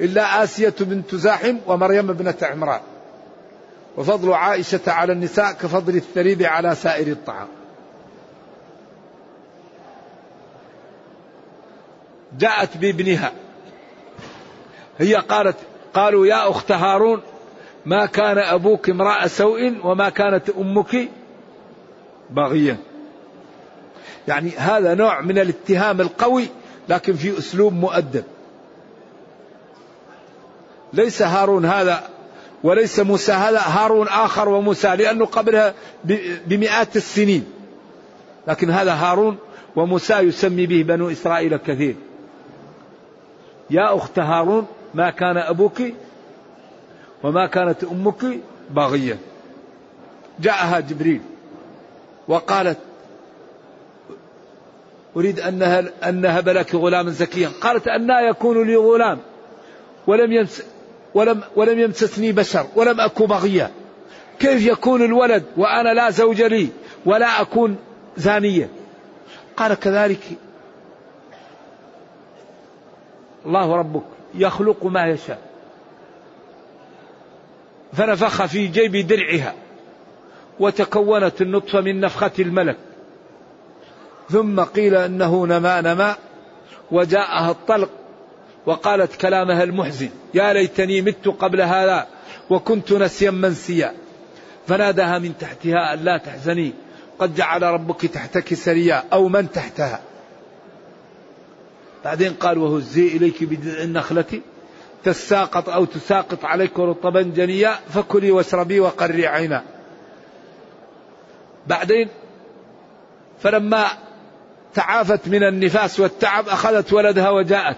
إلا 0.00 0.44
آسية 0.44 0.74
بنت 0.80 1.14
زاحم 1.14 1.56
ومريم 1.66 2.10
ابنة 2.10 2.34
عمران. 2.42 2.80
وفضل 3.96 4.32
عائشة 4.32 4.80
على 4.86 5.12
النساء 5.12 5.52
كفضل 5.52 5.96
الثريد 5.96 6.42
على 6.42 6.74
سائر 6.74 7.06
الطعام. 7.06 7.48
جاءت 12.38 12.76
بابنها. 12.76 13.32
هي 14.98 15.14
قالت 15.14 15.56
قالوا 15.94 16.26
يا 16.26 16.50
أخت 16.50 16.72
هارون 16.72 17.22
ما 17.86 18.06
كان 18.06 18.38
أبوك 18.38 18.90
امرأة 18.90 19.26
سوء 19.26 19.74
وما 19.84 20.08
كانت 20.08 20.50
أمك 20.50 21.08
بغيا 22.30 22.76
يعني 24.28 24.50
هذا 24.50 24.94
نوع 24.94 25.20
من 25.20 25.38
الاتهام 25.38 26.00
القوي 26.00 26.48
لكن 26.88 27.14
في 27.14 27.38
أسلوب 27.38 27.72
مؤدب. 27.72 28.24
ليس 30.92 31.22
هارون 31.22 31.64
هذا 31.64 32.08
وليس 32.62 33.00
موسى 33.00 33.32
هذا 33.32 33.60
هارون 33.60 34.08
آخر 34.08 34.48
وموسى 34.48 34.96
لأنه 34.96 35.26
قبلها 35.26 35.74
بمئات 36.46 36.96
السنين. 36.96 37.44
لكن 38.48 38.70
هذا 38.70 38.92
هارون 38.92 39.36
وموسى 39.76 40.14
يسمي 40.14 40.66
به 40.66 40.82
بنو 40.82 41.10
إسرائيل 41.10 41.56
كثير 41.56 41.94
يا 43.70 43.96
أخت 43.96 44.18
هارون 44.18 44.66
ما 44.94 45.10
كان 45.10 45.36
أبوك 45.36 45.82
وما 47.22 47.46
كانت 47.46 47.84
أمك 47.84 48.24
باغية. 48.70 49.18
جاءها 50.40 50.80
جبريل 50.80 51.20
وقالت 52.28 52.78
أريد 55.16 55.40
أن 55.40 56.20
نهب 56.20 56.48
لك 56.48 56.74
غلاما 56.74 57.10
زكيا. 57.10 57.50
قالت 57.60 57.88
أنا 57.88 58.20
يكون 58.20 58.66
لي 58.66 58.76
غلام 58.76 59.18
ولم 60.06 60.32
يمس 60.32 60.62
ولم 61.14 61.40
ولم 61.56 61.80
يمسسني 61.80 62.32
بشر 62.32 62.66
ولم 62.76 63.00
أكن 63.00 63.26
بغيا 63.26 63.70
كيف 64.38 64.66
يكون 64.66 65.02
الولد 65.02 65.44
وأنا 65.56 65.94
لا 65.94 66.10
زوج 66.10 66.42
لي 66.42 66.68
ولا 67.06 67.40
أكون 67.40 67.76
زانية؟ 68.16 68.70
قال 69.56 69.74
كذلك. 69.74 70.22
الله 73.46 73.76
ربك 73.76 74.02
يخلق 74.34 74.84
ما 74.84 75.06
يشاء. 75.06 75.38
فنفخ 77.92 78.46
في 78.46 78.66
جيب 78.66 79.06
درعها 79.06 79.54
وتكونت 80.60 81.42
النطفة 81.42 81.80
من 81.80 82.00
نفخة 82.00 82.32
الملك. 82.38 82.76
ثم 84.30 84.60
قيل 84.60 84.94
إنه 84.94 85.46
نما 85.46 85.80
نما 85.80 86.16
وجاءها 86.90 87.50
الطلق 87.50 87.90
وقالت 88.66 89.16
كلامها 89.16 89.62
المحزن 89.62 90.08
يا 90.34 90.52
ليتني 90.52 91.02
مت 91.02 91.28
قبل 91.28 91.60
هذا 91.60 92.06
وكنت 92.50 92.92
نسيا 92.92 93.30
منسيا. 93.30 93.94
فناداها 94.66 95.18
من 95.18 95.38
تحتها 95.38 95.94
ألا 95.94 96.18
تحزني 96.18 96.72
قد 97.18 97.34
جعل 97.34 97.62
ربك 97.62 98.06
تحتك 98.06 98.54
سريا 98.54 99.04
أو 99.12 99.28
من 99.28 99.50
تحتها. 99.50 100.00
بعدين 102.04 102.32
قال 102.32 102.58
وهزي 102.58 103.06
إليك 103.06 103.44
بجذع 103.44 103.82
النخلة 103.82 104.40
تساقط 105.04 105.68
أو 105.68 105.84
تساقط 105.84 106.44
عليك 106.44 106.78
رطبا 106.78 107.22
جنيا 107.22 107.74
فكلي 107.88 108.30
واشربي 108.30 108.80
وقري 108.80 109.26
عينا. 109.26 109.64
بعدين 111.66 112.08
فلما 113.40 113.86
تعافت 114.74 115.28
من 115.28 115.42
النفاس 115.42 116.00
والتعب 116.00 116.48
أخذت 116.48 116.92
ولدها 116.92 117.30
وجاءت. 117.30 117.76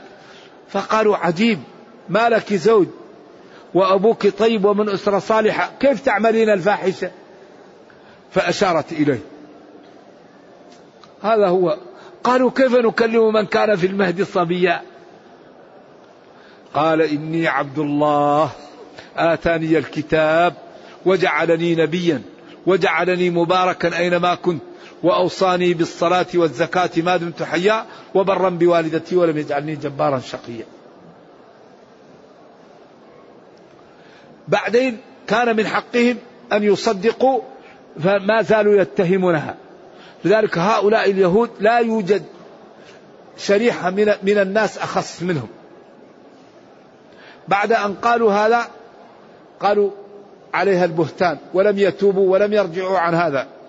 فقالوا 0.73 1.17
عجيب 1.17 1.59
ما 2.09 2.29
لك 2.29 2.55
زوج 2.55 2.87
وأبوك 3.75 4.27
طيب 4.27 4.65
ومن 4.65 4.89
أسرة 4.89 5.19
صالحة 5.19 5.71
كيف 5.81 6.01
تعملين 6.01 6.51
الفاحشة؟ 6.51 7.11
فأشارت 8.31 8.93
إليه. 8.93 9.21
هذا 11.23 11.49
هو. 11.49 11.79
قالوا 12.25 12.51
كيف 12.51 12.75
نكلم 12.75 13.33
من 13.33 13.47
كان 13.47 13.77
في 13.77 13.87
المهد 13.87 14.23
صبيا 14.23 14.83
قال 16.75 17.03
إني 17.03 17.49
عبد 17.49 17.79
الله 17.79 18.51
آتاني 19.17 19.79
الكتاب 19.79 20.55
وجعلني 21.07 21.75
نبيا 21.75 22.23
وجعلني 22.67 23.31
مباركا 23.31 23.99
أينما 23.99 24.35
كنت. 24.35 24.63
وأوصاني 25.03 25.75
بالصلاة 25.75 26.27
والزكاة 26.35 26.91
ما 26.97 27.17
دمت 27.17 27.43
حيا 27.43 27.87
وبرا 28.15 28.49
بوالدتي 28.49 29.17
ولم 29.17 29.39
يجعلني 29.39 29.77
جبارا 29.77 30.19
شقيا. 30.19 30.65
بعدين 34.49 34.99
كان 35.27 35.57
من 35.57 35.67
حقهم 35.67 36.17
أن 36.53 36.63
يصدقوا 36.63 37.41
فما 38.03 38.43
زالوا 38.43 38.81
يتهمونها. 38.81 39.55
لذلك 40.25 40.59
هؤلاء 40.59 41.11
اليهود 41.11 41.51
لا 41.61 41.79
يوجد 41.79 42.23
شريحة 43.39 43.91
من, 43.91 44.13
من 44.23 44.39
الناس 44.39 44.79
أخص 44.79 45.23
منهم. 45.23 45.49
بعد 47.49 47.73
أن 47.73 47.95
قالوا 47.95 48.33
هذا 48.33 48.67
قالوا 49.61 49.91
عليها 50.55 50.85
البهتان 50.85 51.39
ولم 51.55 51.79
يتوبوا 51.79 52.33
ولم 52.33 52.53
يرجعوا 52.53 52.99
عن 52.99 53.15
هذا. 53.15 53.62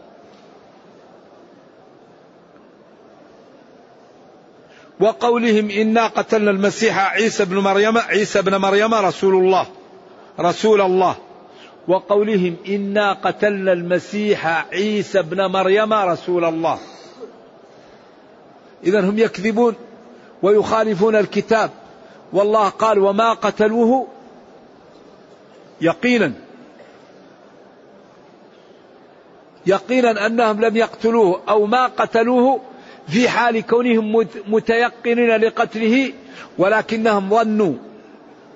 وقولهم 5.00 5.70
إنا 5.70 6.08
قتلنا 6.08 6.52
المسيح 6.52 7.14
عيسى 7.14 7.46
بن 7.46 7.58
مريم 7.58 7.98
عيسى 7.98 8.42
بن 8.42 8.56
مريم 8.56 8.94
رسول 8.94 9.36
الله 9.36 9.68
رسول 10.40 10.82
الله. 10.82 11.16
وقولهم 11.88 12.56
إنا 12.68 13.14
قتلنا 13.14 13.74
المسيح 13.74 14.48
عيسى 14.72 15.22
بن 15.22 15.46
مريم 15.46 15.94
رسول 15.94 16.46
الله. 16.46 16.80
إذا 18.84 19.00
هم 19.00 19.20
يكذبون 19.20 19.76
ويخالفون 20.42 21.16
الكتاب. 21.16 21.70
والله 22.34 22.70
قال 22.70 23.00
وما 23.00 23.34
قتلوه 23.34 24.08
يقينا. 25.82 26.34
يقينا 29.66 30.26
أنهم 30.26 30.62
لم 30.62 30.78
يقتلوه 30.78 31.42
أو 31.50 31.66
ما 31.66 31.88
قتلوه 31.88 32.62
في 33.08 33.30
حال 33.30 33.62
كونهم 33.62 34.28
متيقنين 34.48 35.36
لقتله 35.38 36.14
ولكنهم 36.58 37.30
ظنوا 37.30 37.74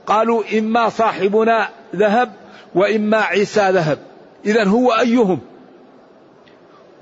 قالوا 0.08 0.44
إما 0.58 0.90
صاحبنا 0.90 1.70
ذهب 1.96 2.34
وإما 2.76 3.18
عيسى 3.18 3.70
ذهب. 3.70 4.00
اذا 4.46 4.64
هو 4.64 4.92
أيهم؟ 4.92 5.40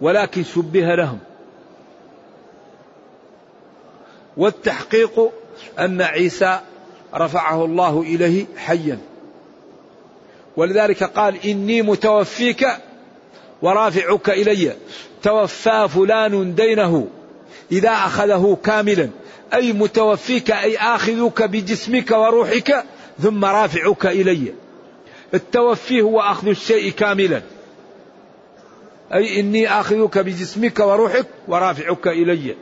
ولكن 0.01 0.43
شبه 0.43 0.95
لهم. 0.95 1.19
والتحقيق 4.37 5.31
أن 5.79 6.01
عيسى 6.01 6.59
رفعه 7.15 7.65
الله 7.65 8.01
إليه 8.01 8.45
حيا. 8.57 8.97
ولذلك 10.57 11.03
قال 11.03 11.45
إني 11.45 11.81
متوفيك 11.81 12.67
ورافعك 13.61 14.29
إلي. 14.29 14.71
توفى 15.23 15.87
فلان 15.89 16.55
دينه. 16.55 17.07
إذا 17.71 17.89
أخذه 17.89 18.57
كاملا. 18.63 19.09
أي 19.53 19.73
متوفيك 19.73 20.51
أي 20.51 20.77
اخذك 20.77 21.43
بجسمك 21.43 22.11
وروحك 22.11 22.83
ثم 23.21 23.45
رافعك 23.45 24.05
إلي. 24.05 24.53
التوفي 25.33 26.01
هو 26.01 26.21
أخذ 26.21 26.47
الشيء 26.47 26.91
كاملا. 26.91 27.41
أي 29.13 29.39
إني 29.39 29.79
اخذك 29.79 30.17
بجسمك 30.17 30.79
وروحك 30.79 31.25
ورافعك 31.47 32.07
إلي. 32.07 32.55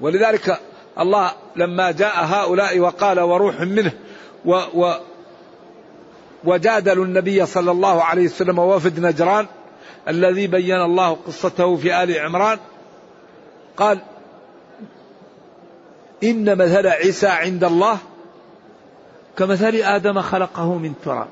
ولذلك 0.00 0.60
الله 0.98 1.32
لما 1.56 1.90
جاء 1.90 2.24
هؤلاء 2.24 2.78
وقال 2.78 3.20
وروح 3.20 3.60
منه 3.60 3.92
و 4.44 4.60
و 4.74 4.94
وجادلوا 6.44 7.04
النبي 7.04 7.46
صلى 7.46 7.70
الله 7.70 8.02
عليه 8.02 8.24
وسلم 8.24 8.58
ووفد 8.58 9.00
نجران 9.00 9.46
الذي 10.08 10.46
بين 10.46 10.80
الله 10.80 11.16
قصته 11.26 11.76
في 11.76 12.02
آل 12.02 12.18
عمران 12.18 12.58
قال 13.76 13.98
إن 16.24 16.58
مثل 16.58 16.86
عيسى 16.86 17.26
عند 17.26 17.64
الله 17.64 17.98
كمثل 19.36 19.74
آدم 19.74 20.20
خلقه 20.20 20.78
من 20.78 20.94
تراب. 21.04 21.28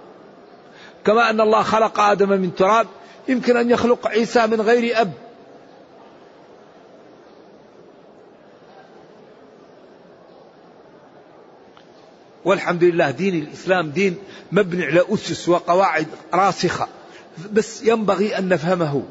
كما 1.05 1.31
أن 1.31 1.41
الله 1.41 1.63
خلق 1.63 2.01
آدم 2.01 2.29
من 2.29 2.55
تراب 2.55 2.87
يمكن 3.29 3.57
أن 3.57 3.71
يخلق 3.71 4.07
عيسى 4.07 4.47
من 4.47 4.61
غير 4.61 5.01
أب. 5.01 5.13
والحمد 12.45 12.85
لله 12.85 13.11
دين 13.11 13.35
الإسلام 13.35 13.91
دين 13.91 14.19
مبني 14.53 14.85
على 14.85 15.05
أسس 15.09 15.49
وقواعد 15.49 16.07
راسخة. 16.35 16.89
بس 17.53 17.83
ينبغي 17.83 18.39
أن 18.39 18.49
نفهمه 18.49 19.03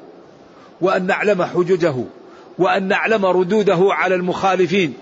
وأن 0.82 1.06
نعلم 1.08 1.44
حججه 1.44 1.96
وأن 2.58 2.88
نعلم 2.88 3.26
ردوده 3.26 3.80
على 3.82 4.16
المخالفين 4.16 4.94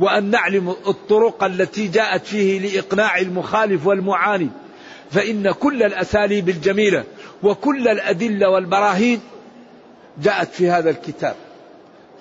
وأن 0.00 0.30
نعلم 0.30 0.68
الطرق 0.68 1.44
التي 1.44 1.88
جاءت 1.88 2.26
فيه 2.26 2.58
لإقناع 2.58 3.18
المخالف 3.18 3.86
والمعاند 3.86 4.50
فإن 5.10 5.52
كل 5.52 5.82
الأساليب 5.82 6.48
الجميلة 6.48 7.04
وكل 7.42 7.88
الأدلة 7.88 8.50
والبراهين 8.50 9.20
جاءت 10.22 10.48
في 10.52 10.70
هذا 10.70 10.90
الكتاب. 10.90 11.34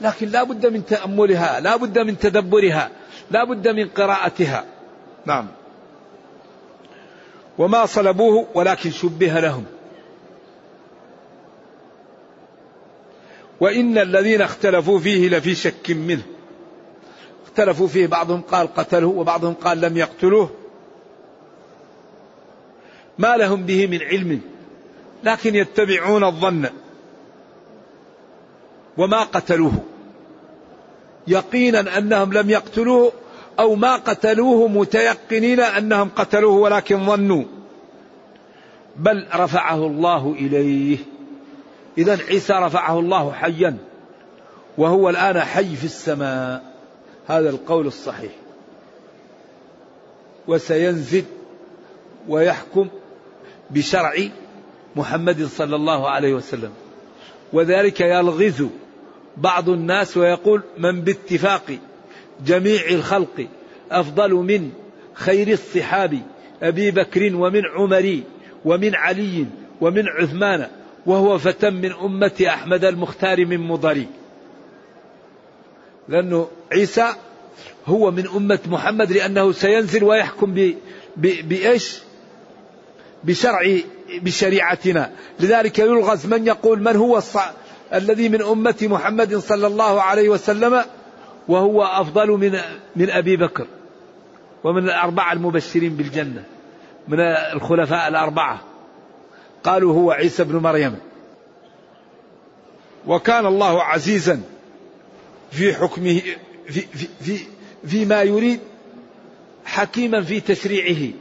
لكن 0.01 0.27
لا 0.27 0.43
بد 0.43 0.65
من 0.65 0.85
تأملها 0.85 1.59
لا 1.59 1.75
بد 1.75 1.99
من 1.99 2.19
تدبرها 2.19 2.89
لا 3.31 3.43
بد 3.43 3.67
من 3.67 3.87
قراءتها. 3.87 4.65
نعم. 5.25 5.47
وما 7.57 7.85
صلبوه 7.85 8.47
ولكن 8.53 8.91
شبه 8.91 9.39
لهم. 9.39 9.65
وإن 13.61 13.97
الذين 13.97 14.41
اختلفوا 14.41 14.99
فيه 14.99 15.29
لفي 15.29 15.55
شك 15.55 15.91
منه. 15.91 16.21
اختلفوا 17.45 17.87
فيه 17.87 18.07
بعضهم 18.07 18.41
قال 18.41 18.73
قتله 18.73 19.07
وبعضهم 19.07 19.53
قال 19.53 19.81
لم 19.81 19.97
يقتلوه. 19.97 20.49
ما 23.17 23.37
لهم 23.37 23.63
به 23.63 23.87
من 23.87 24.01
علم 24.01 24.41
لكن 25.23 25.55
يتبعون 25.55 26.23
الظن. 26.23 26.69
وما 28.97 29.23
قتلوه. 29.23 29.83
يقينا 31.27 31.97
أنهم 31.97 32.33
لم 32.33 32.49
يقتلوه 32.49 33.11
أو 33.59 33.75
ما 33.75 33.95
قتلوه 33.95 34.67
متيقنين 34.67 35.59
أنهم 35.59 36.09
قتلوه 36.15 36.53
ولكن 36.53 37.05
ظنوا. 37.05 37.43
بل 38.97 39.27
رفعه 39.35 39.87
الله 39.87 40.35
إليه. 40.39 40.97
اذا 41.97 42.17
عيسى 42.29 42.53
رفعه 42.53 42.99
الله 42.99 43.31
حيا 43.31 43.77
وهو 44.77 45.09
الآن 45.09 45.39
حي 45.39 45.75
في 45.75 45.85
السماء. 45.85 46.63
هذا 47.27 47.49
القول 47.49 47.87
الصحيح. 47.87 48.31
وسينزل 50.47 51.23
ويحكم 52.27 52.87
بشرع 53.69 54.13
محمد 54.95 55.45
صلى 55.45 55.75
الله 55.75 56.09
عليه 56.09 56.33
وسلم. 56.33 56.71
وذلك 57.53 58.01
يلغز 58.01 58.63
بعض 59.37 59.69
الناس 59.69 60.17
ويقول 60.17 60.61
من 60.77 61.01
باتفاق 61.01 61.77
جميع 62.45 62.81
الخلق 62.89 63.47
أفضل 63.91 64.33
من 64.33 64.71
خير 65.13 65.47
الصحاب 65.47 66.19
أبي 66.63 66.91
بكر 66.91 67.35
ومن 67.35 67.61
عمر 67.65 68.19
ومن 68.65 68.95
علي 68.95 69.45
ومن 69.81 70.07
عثمان 70.07 70.67
وهو 71.05 71.37
فتى 71.37 71.69
من 71.69 71.91
أمة 71.91 72.45
أحمد 72.47 72.85
المختار 72.85 73.45
من 73.45 73.57
مضري 73.59 74.07
لأنه 76.09 76.47
عيسى 76.71 77.07
هو 77.87 78.11
من 78.11 78.27
أمة 78.27 78.59
محمد 78.65 79.11
لأنه 79.11 79.51
سينزل 79.51 80.03
ويحكم 80.03 80.53
ب 80.53 80.75
بإيش؟ 81.17 81.99
بشرع 83.23 83.59
بشريعتنا. 84.21 85.11
لذلك 85.39 85.79
يلغز 85.79 86.25
من 86.25 86.47
يقول 86.47 86.81
من 86.81 86.95
هو 86.95 87.17
الصع... 87.17 87.49
الذي 87.93 88.29
من 88.29 88.41
أمة 88.41 88.75
محمد 88.81 89.35
صلى 89.35 89.67
الله 89.67 90.01
عليه 90.01 90.29
وسلم؟ 90.29 90.83
وهو 91.47 91.83
أفضل 91.83 92.27
من 92.27 92.59
من 92.95 93.09
أبي 93.09 93.37
بكر. 93.37 93.67
ومن 94.63 94.83
الأربعة 94.83 95.33
المبشرين 95.33 95.95
بالجنة. 95.95 96.43
من 97.07 97.19
الخلفاء 97.53 98.07
الأربعة. 98.07 98.61
قالوا 99.63 99.93
هو 99.93 100.11
عيسى 100.11 100.43
بن 100.43 100.55
مريم. 100.55 100.99
وكان 103.07 103.45
الله 103.45 103.83
عزيزا 103.83 104.41
في 105.51 105.73
حكمه 105.73 106.21
في, 106.67 106.81
في, 106.81 107.07
في 107.21 107.37
فيما 107.87 108.21
يريد 108.21 108.59
حكيما 109.65 110.21
في 110.21 110.39
تشريعه. 110.39 111.13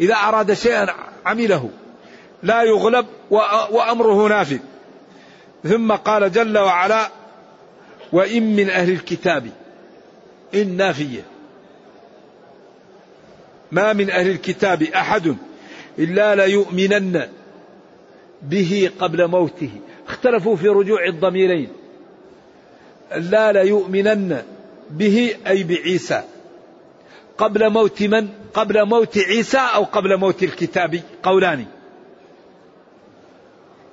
إذا 0.00 0.14
أراد 0.14 0.52
شيئا 0.52 0.86
عمله. 1.26 1.70
لا 2.42 2.62
يغلب 2.62 3.06
وأمره 3.70 4.28
نافذ. 4.28 4.58
ثم 5.64 5.92
قال 5.92 6.32
جل 6.32 6.58
وعلا 6.58 7.10
وإن 8.12 8.56
من 8.56 8.70
أهل 8.70 8.90
الكتاب 8.90 9.50
إن 10.54 10.76
نافية. 10.76 11.22
ما 13.72 13.92
من 13.92 14.10
أهل 14.10 14.30
الكتاب 14.30 14.82
أحد 14.82 15.36
إلا 15.98 16.34
ليؤمنن 16.34 17.28
به 18.42 18.90
قبل 18.98 19.26
موته. 19.26 19.70
اختلفوا 20.08 20.56
في 20.56 20.68
رجوع 20.68 21.06
الضميرين. 21.06 21.68
لا 23.16 23.52
ليؤمنن 23.52 24.42
به 24.90 25.34
أي 25.46 25.62
بعيسى. 25.62 26.22
قبل 27.38 27.70
موت 27.70 28.02
من؟ 28.02 28.28
قبل 28.54 28.84
موت 28.84 29.18
عيسى 29.18 29.58
أو 29.58 29.84
قبل 29.84 30.16
موت 30.16 30.42
الكتاب؟ 30.42 31.00
قولان. 31.22 31.64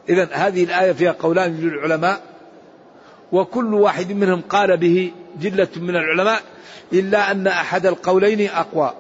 إذا 0.10 0.30
هذه 0.32 0.64
الآية 0.64 0.92
فيها 0.92 1.12
قولان 1.12 1.58
للعلماء 1.62 2.22
وكل 3.32 3.74
واحد 3.74 4.12
منهم 4.12 4.42
قال 4.42 4.78
به 4.78 5.12
جلة 5.42 5.68
من 5.78 5.96
العلماء 5.96 6.42
إلا 6.94 7.32
أن 7.32 7.48
أحد 7.48 7.86
القولين 7.86 8.50
أقوى. 8.50 8.94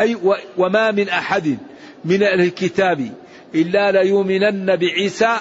أي 0.00 0.16
وما 0.58 0.90
من 0.90 1.08
أحد 1.08 1.58
من 2.04 2.22
أهل 2.22 2.40
الكتاب 2.40 3.12
إلا 3.54 3.92
ليؤمنن 3.92 4.76
بعيسى 4.76 5.36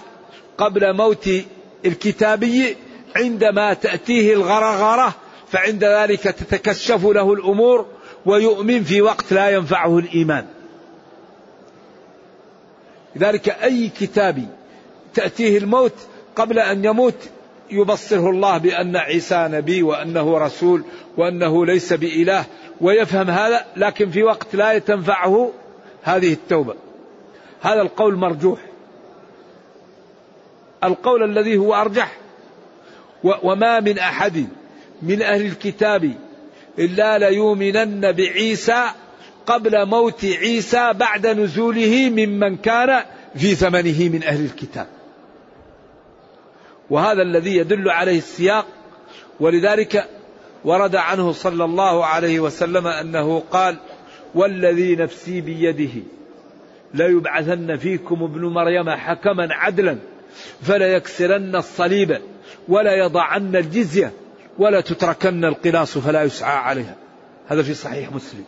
قبل 0.57 0.93
موت 0.95 1.29
الكتابي 1.85 2.75
عندما 3.15 3.73
تأتيه 3.73 4.33
الغرغرة 4.33 5.15
فعند 5.51 5.83
ذلك 5.83 6.21
تتكشف 6.21 7.05
له 7.05 7.33
الأمور 7.33 7.85
ويؤمن 8.25 8.83
في 8.83 9.01
وقت 9.01 9.33
لا 9.33 9.49
ينفعه 9.49 9.99
الإيمان. 9.99 10.45
لذلك 13.15 13.49
أي 13.49 13.89
كتاب 13.99 14.45
تأتيه 15.13 15.57
الموت 15.57 15.93
قبل 16.35 16.59
أن 16.59 16.85
يموت 16.85 17.29
يبصره 17.71 18.29
الله 18.29 18.57
بأن 18.57 18.95
عيسى 18.95 19.47
نبي 19.51 19.83
وأنه 19.83 20.37
رسول 20.37 20.83
وأنه 21.17 21.65
ليس 21.65 21.93
بإله 21.93 22.45
ويفهم 22.81 23.29
هذا 23.29 23.65
لكن 23.75 24.09
في 24.09 24.23
وقت 24.23 24.55
لا 24.55 24.77
تنفعه 24.77 25.51
هذه 26.03 26.33
التوبة. 26.33 26.75
هذا 27.61 27.81
القول 27.81 28.15
مرجوح. 28.15 28.59
القول 30.83 31.23
الذي 31.23 31.57
هو 31.57 31.75
أرجح. 31.75 32.17
وما 33.23 33.79
من 33.79 33.99
أحد 33.99 34.47
من 35.01 35.21
أهل 35.21 35.45
الكتاب 35.45 36.13
إلا 36.79 37.17
ليؤمنن 37.17 38.11
بعيسى 38.11 38.83
قبل 39.45 39.85
موت 39.85 40.25
عيسى 40.25 40.93
بعد 40.93 41.27
نزوله 41.27 42.09
ممن 42.09 42.57
كان 42.57 43.03
في 43.35 43.55
زمنه 43.55 44.09
من 44.09 44.23
أهل 44.23 44.45
الكتاب. 44.45 44.87
وهذا 46.89 47.21
الذي 47.21 47.55
يدل 47.55 47.89
عليه 47.89 48.17
السياق. 48.17 48.65
ولذلك 49.39 50.09
ورد 50.65 50.95
عنه 50.95 51.31
صلى 51.31 51.63
الله 51.65 52.05
عليه 52.05 52.39
وسلم 52.39 52.87
أنه 52.87 53.43
قال 53.51 53.77
والذي 54.35 54.95
نفسي 54.95 55.41
بيده. 55.41 56.01
ليبعثن 56.93 57.77
فيكم 57.77 58.23
ابن 58.23 58.45
مريم 58.45 58.89
حكما 58.89 59.47
عدلا 59.53 59.97
فلا 60.61 60.87
يكسرن 60.87 61.55
الصليب 61.55 62.21
ولا 62.67 62.95
يضعن 62.95 63.55
الجزية 63.55 64.11
ولا 64.57 64.81
تتركن 64.81 65.45
القلاص 65.45 65.97
فلا 65.97 66.23
يسعى 66.23 66.57
عليها. 66.57 66.95
هذا 67.47 67.63
في 67.63 67.73
صحيح 67.73 68.11
مسلم 68.11 68.43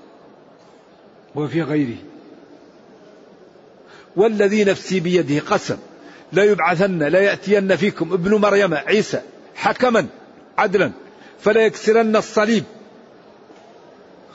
وفي 1.36 1.62
غيره. 1.62 1.98
والذي 4.16 4.64
نفسي 4.64 5.00
بيده 5.00 5.40
قسم 5.40 5.78
لا 6.34 6.44
يبعثن 6.44 7.04
لا 7.04 7.20
يأتين 7.20 7.76
فيكم 7.76 8.14
ابن 8.14 8.36
مريم 8.36 8.74
عيسى 8.74 9.22
حكما 9.56 10.08
عدلا 10.58 10.92
فلا 11.40 11.62
يكسرن 11.62 12.16
الصليب. 12.16 12.64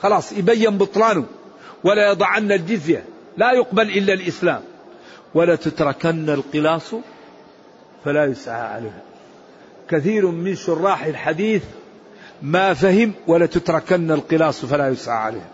خلاص 0.01 0.31
يبين 0.31 0.77
بطلانه. 0.77 1.25
ولا 1.83 2.11
يضعن 2.11 2.51
الجزية. 2.51 3.05
لا 3.37 3.51
يقبل 3.51 3.89
إلا 3.89 4.13
الإسلام. 4.13 4.61
ولا 5.33 5.55
تتركن 5.55 6.29
القلاص 6.29 6.95
فلا 8.05 8.25
يسعى 8.25 8.61
عليها. 8.61 9.01
كثير 9.89 10.27
من 10.27 10.55
شراح 10.55 11.05
الحديث 11.05 11.63
ما 12.41 12.73
فهم 12.73 13.13
ولا 13.27 13.45
تتركن 13.45 14.11
القلاص 14.11 14.65
فلا 14.65 14.89
يسعى 14.89 15.17
عليها. 15.17 15.49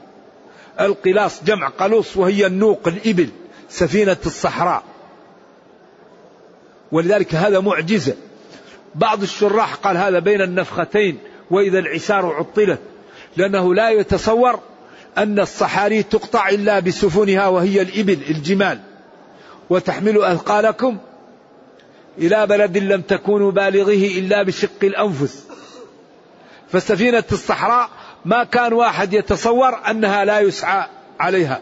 القلاص 0.80 1.44
جمع 1.44 1.68
قلوص 1.68 2.18
وهي 2.18 2.46
النوق 2.46 2.88
الإبل 2.88 3.30
سفينة 3.70 4.18
الصحراء. 4.26 4.84
ولذلك 6.92 7.36
هذا 7.36 7.60
معجزة. 7.60 8.16
بعض 8.96 9.22
الشراح 9.22 9.76
قال 9.76 9.98
هذا 9.98 10.20
بين 10.20 10.42
النفختين 10.42 11.18
وإذا 11.52 11.80
العشار 11.80 12.26
عطلت 12.26 12.80
لأنه 13.38 13.74
لا 13.74 13.90
يتصور 13.90 14.60
أن 15.18 15.40
الصحاري 15.40 16.04
تقطع 16.04 16.50
إلا 16.50 16.80
بسفنها 16.80 17.48
وهي 17.48 17.82
الإبل 17.82 18.20
الجمال. 18.30 18.80
وتحمل 19.70 20.24
أثقالكم 20.24 20.98
إلى 22.18 22.48
بلد 22.48 22.78
لم 22.78 23.02
تكونوا 23.02 23.52
بالغيه 23.52 24.20
إلا 24.20 24.44
بشق 24.44 24.84
الأنفس. 24.84 25.46
فسفينة 26.72 27.24
الصحراء 27.32 27.90
ما 28.26 28.44
كان 28.44 28.74
واحد 28.74 29.14
يتصور 29.14 29.80
أنها 29.90 30.26
لا 30.26 30.40
يسعى 30.40 30.88
عليها 31.20 31.62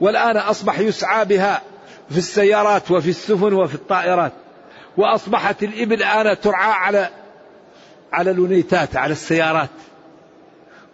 والآن 0.00 0.36
أصبح 0.36 0.78
يسعى 0.78 1.24
بها 1.24 1.62
في 2.10 2.18
السيارات 2.18 2.90
وفي 2.90 3.10
السفن 3.10 3.52
وفي 3.52 3.74
الطائرات. 3.74 4.32
وأصبحت 4.96 5.62
الإبل 5.62 5.94
الآن 5.94 6.40
ترعى 6.40 6.72
على 6.72 7.10
على 8.12 8.30
الونيتات 8.30 8.96
على 8.96 9.12
السيارات. 9.12 9.68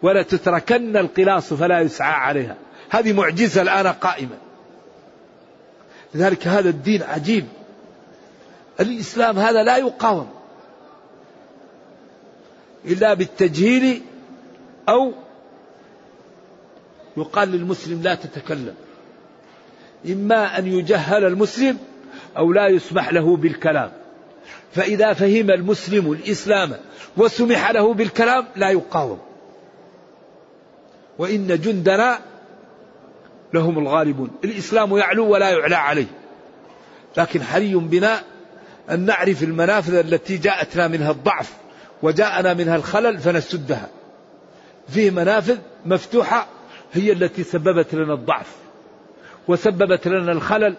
ولا 0.02 0.22
تتركن 0.22 0.96
القلاص 0.96 1.54
فلا 1.54 1.80
يسعى 1.80 2.12
عليها. 2.12 2.56
هذه 2.90 3.12
معجزة 3.12 3.62
الآن 3.62 3.86
قائمة. 3.86 4.36
لذلك 6.14 6.46
هذا 6.46 6.68
الدين 6.68 7.02
عجيب. 7.02 7.44
الإسلام 8.80 9.38
هذا 9.38 9.62
لا 9.62 9.76
يقاوم 9.76 10.30
إلا 12.84 13.14
بالتجهيل 13.14 14.02
أو 14.88 15.12
يقال 17.16 17.48
للمسلم 17.48 18.02
لا 18.02 18.14
تتكلم. 18.14 18.74
إما 20.06 20.58
أن 20.58 20.66
يجهل 20.66 21.24
المسلم 21.24 21.78
أو 22.36 22.52
لا 22.52 22.68
يسمح 22.68 23.12
له 23.12 23.36
بالكلام. 23.36 23.92
فإذا 24.74 25.12
فهم 25.12 25.50
المسلم 25.50 26.12
الإسلام 26.12 26.72
وسمح 27.16 27.70
له 27.70 27.94
بالكلام 27.94 28.44
لا 28.56 28.70
يقاوم. 28.70 29.31
وإن 31.18 31.60
جندنا 31.60 32.18
لهم 33.54 33.78
الغالبون. 33.78 34.30
الإسلام 34.44 34.96
يعلو 34.96 35.28
ولا 35.28 35.50
يعلى 35.50 35.76
عليه. 35.76 36.06
لكن 37.16 37.42
حري 37.42 37.74
بنا 37.74 38.20
أن 38.90 39.00
نعرف 39.00 39.42
المنافذ 39.42 39.94
التي 39.94 40.36
جاءتنا 40.36 40.88
منها 40.88 41.10
الضعف 41.10 41.52
وجاءنا 42.02 42.54
منها 42.54 42.76
الخلل 42.76 43.18
فنسدها. 43.18 43.88
فيه 44.88 45.10
منافذ 45.10 45.58
مفتوحة 45.86 46.46
هي 46.92 47.12
التي 47.12 47.42
سببت 47.42 47.94
لنا 47.94 48.14
الضعف 48.14 48.56
وسببت 49.48 50.08
لنا 50.08 50.32
الخلل 50.32 50.74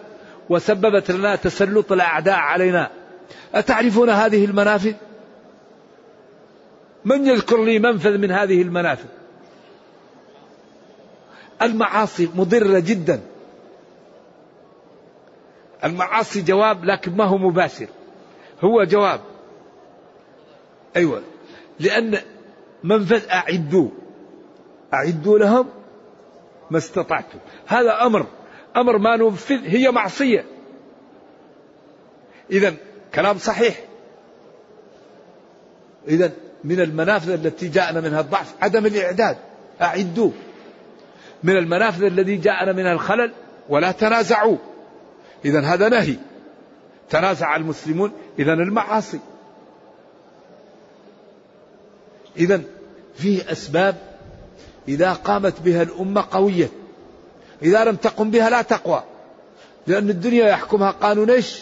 وسببت 0.50 1.10
لنا 1.10 1.36
تسلط 1.36 1.92
الأعداء 1.92 2.36
علينا. 2.36 2.90
أتعرفون 3.54 4.10
هذه 4.10 4.44
المنافذ؟ 4.44 4.92
من 7.04 7.26
يذكر 7.26 7.64
لي 7.64 7.78
منفذ 7.78 8.18
من 8.18 8.30
هذه 8.30 8.62
المنافذ؟ 8.62 9.08
المعاصي 11.62 12.28
مضرة 12.34 12.78
جدا. 12.78 13.20
المعاصي 15.84 16.42
جواب 16.42 16.84
لكن 16.84 17.16
ما 17.16 17.24
هو 17.24 17.38
مباشر. 17.38 17.86
هو 18.60 18.84
جواب. 18.84 19.20
أيوة. 20.96 21.22
لأن 21.80 22.18
منفذ 22.84 23.28
أعدوا. 23.30 23.88
أعدوا 24.94 25.38
لهم 25.38 25.66
ما 26.70 26.78
استطعتم. 26.78 27.38
هذا 27.66 28.02
أمر. 28.06 28.26
أمر 28.76 28.98
ما 28.98 29.16
ننفذ 29.16 29.66
هي 29.66 29.90
معصية. 29.90 30.44
إذا 32.50 32.74
كلام 33.14 33.38
صحيح. 33.38 33.84
إذا 36.08 36.32
من 36.64 36.80
المنافذ 36.80 37.30
التي 37.30 37.68
جاءنا 37.68 38.00
منها 38.00 38.20
الضعف 38.20 38.54
عدم 38.62 38.86
الإعداد. 38.86 39.36
أعدوا. 39.82 40.30
من 41.44 41.56
المنافذ 41.56 42.04
الذي 42.04 42.36
جاءنا 42.36 42.72
منها 42.72 42.92
الخلل 42.92 43.32
ولا 43.68 43.92
تنازعوا. 43.92 44.56
إذا 45.44 45.60
هذا 45.60 45.88
نهي. 45.88 46.16
تنازع 47.10 47.56
المسلمون 47.56 48.12
إذا 48.38 48.52
المعاصي. 48.52 49.20
إذا 52.36 52.60
فيه 53.16 53.52
أسباب 53.52 53.96
إذا 54.88 55.12
قامت 55.12 55.60
بها 55.60 55.82
الأمة 55.82 56.24
قوية. 56.30 56.68
إذا 57.62 57.84
لم 57.84 57.96
تقم 57.96 58.30
بها 58.30 58.50
لا 58.50 58.62
تقوى. 58.62 59.02
لأن 59.86 60.10
الدنيا 60.10 60.48
يحكمها 60.48 60.90
قانون 60.90 61.30
إيش؟ 61.30 61.60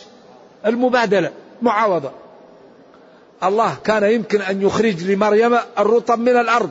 المبادلة 0.66 1.32
معاوضة. 1.62 2.12
الله 3.42 3.76
كان 3.84 4.02
يمكن 4.12 4.42
أن 4.42 4.62
يخرج 4.62 5.04
لمريم 5.04 5.58
الرطب 5.78 6.18
من 6.18 6.36
الأرض. 6.36 6.70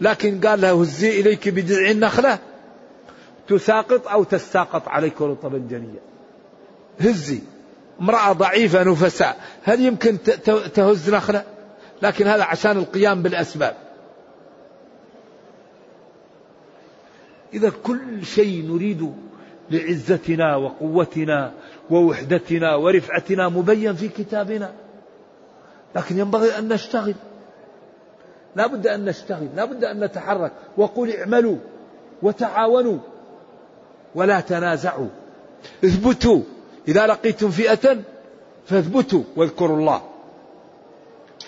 لكن 0.00 0.40
قال 0.40 0.60
له 0.60 0.80
هزي 0.80 1.20
إليك 1.20 1.48
بجذع 1.48 1.90
النخلة. 1.90 2.38
تساقط 3.48 4.08
أو 4.08 4.24
تساقط 4.24 4.88
عليك 4.88 5.22
رطبا 5.22 5.58
جنيا 5.70 6.00
هزي. 7.00 7.40
امرأة 8.00 8.32
ضعيفة 8.32 8.82
نفساء. 8.82 9.40
هل 9.62 9.80
يمكن 9.80 10.22
تهز 10.74 11.10
نخلة؟ 11.10 11.44
لكن 12.02 12.26
هذا 12.26 12.44
عشان 12.44 12.76
القيام 12.76 13.22
بالأسباب. 13.22 13.76
إذا 17.54 17.72
كل 17.82 18.26
شيء 18.26 18.66
نريد 18.66 19.14
لعزتنا 19.70 20.56
وقوتنا 20.56 21.52
ووحدتنا 21.90 22.74
ورفعتنا 22.74 23.48
مبين 23.48 23.94
في 23.94 24.08
كتابنا. 24.08 24.72
لكن 25.96 26.18
ينبغي 26.18 26.58
أن 26.58 26.68
نشتغل. 26.68 27.14
لا 28.56 28.66
بد 28.66 28.86
أن 28.86 29.04
نشتغل 29.04 29.48
لا 29.56 29.64
بد 29.64 29.84
أن 29.84 30.04
نتحرك 30.04 30.52
وقل 30.76 31.16
اعملوا 31.16 31.56
وتعاونوا 32.22 32.98
ولا 34.14 34.40
تنازعوا. 34.40 35.08
اثبتوا 35.84 36.40
إذا 36.88 37.06
لقيتم 37.06 37.50
فئة 37.50 37.96
فاثبتوا 38.66 39.22
واذكروا 39.36 39.76
الله. 39.76 40.02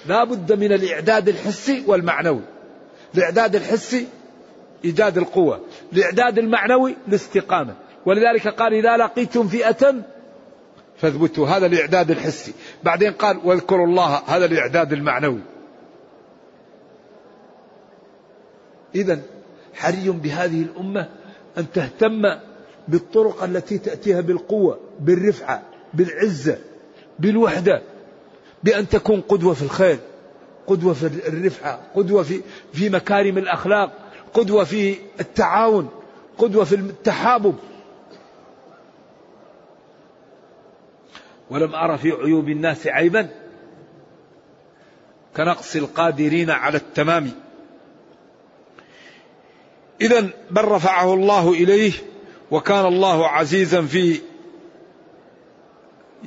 لا 0.07 0.25
بد 0.25 0.53
من 0.53 0.73
الإعداد 0.73 1.29
الحسي 1.29 1.85
والمعنوي. 1.87 2.41
الإعداد 3.15 3.57
الحسي 3.57 4.07
إيجاد 4.85 5.19
القوة 5.19 5.61
الإعداد 5.93 6.39
المعنوي 6.39 6.97
الاستقامة. 7.09 7.75
ولذلك 8.07 8.49
قال 8.49 8.75
إذا 8.75 8.97
لقيتم 8.97 9.49
فئة 9.49 9.95
فاثبتوا 10.97 11.49
هذا 11.49 11.67
الإعداد 11.67 12.11
الحسي. 12.11 12.53
بعدين 12.85 13.13
قال 13.13 13.41
واذكروا 13.45 13.87
الله 13.87 14.23
هذا 14.27 14.45
الإعداد 14.45 14.93
المعنوي. 14.93 15.41
إذا 18.97 19.21
حري 19.75 20.11
بهذه 20.11 20.63
الأمة 20.63 21.09
أن 21.59 21.67
تهتم 21.73 22.23
بالطرق 22.89 23.43
التي 23.43 23.79
تأتيها 23.79 24.21
بالقوة 24.21 24.79
بالرفعة 25.01 25.63
بالعزة 25.95 26.59
بالوحدة 27.19 27.83
بأن 28.65 28.89
تكون 28.89 29.21
قدوة 29.21 29.55
في 29.55 29.63
الخير 29.63 29.99
قدوة 30.67 30.95
في 30.95 31.07
الرفعة 31.07 31.81
قدوة 31.95 32.23
في, 32.23 32.41
في 32.73 32.89
مكارم 32.89 33.39
الأخلاق 33.39 33.93
قدوة 34.35 34.65
في 34.65 34.97
التعاون 35.21 35.89
قدوة 36.39 36.65
في 36.65 36.75
التحابب. 36.75 37.55
ولم 41.51 41.75
أرى 41.75 41.99
في 41.99 42.13
عيوب 42.13 42.49
الناس 42.49 42.87
عيبا. 42.87 43.29
كنقص 45.37 45.77
القادرين 45.77 46.51
على 46.51 46.77
التمام. 46.77 47.31
إذا 50.01 50.29
بل 50.51 50.65
رفعه 50.65 51.15
الله 51.15 51.53
إليه 51.53 51.93
وكان 52.51 52.87
الله 52.87 53.27
عزيزا 53.29 53.83
في 53.83 54.21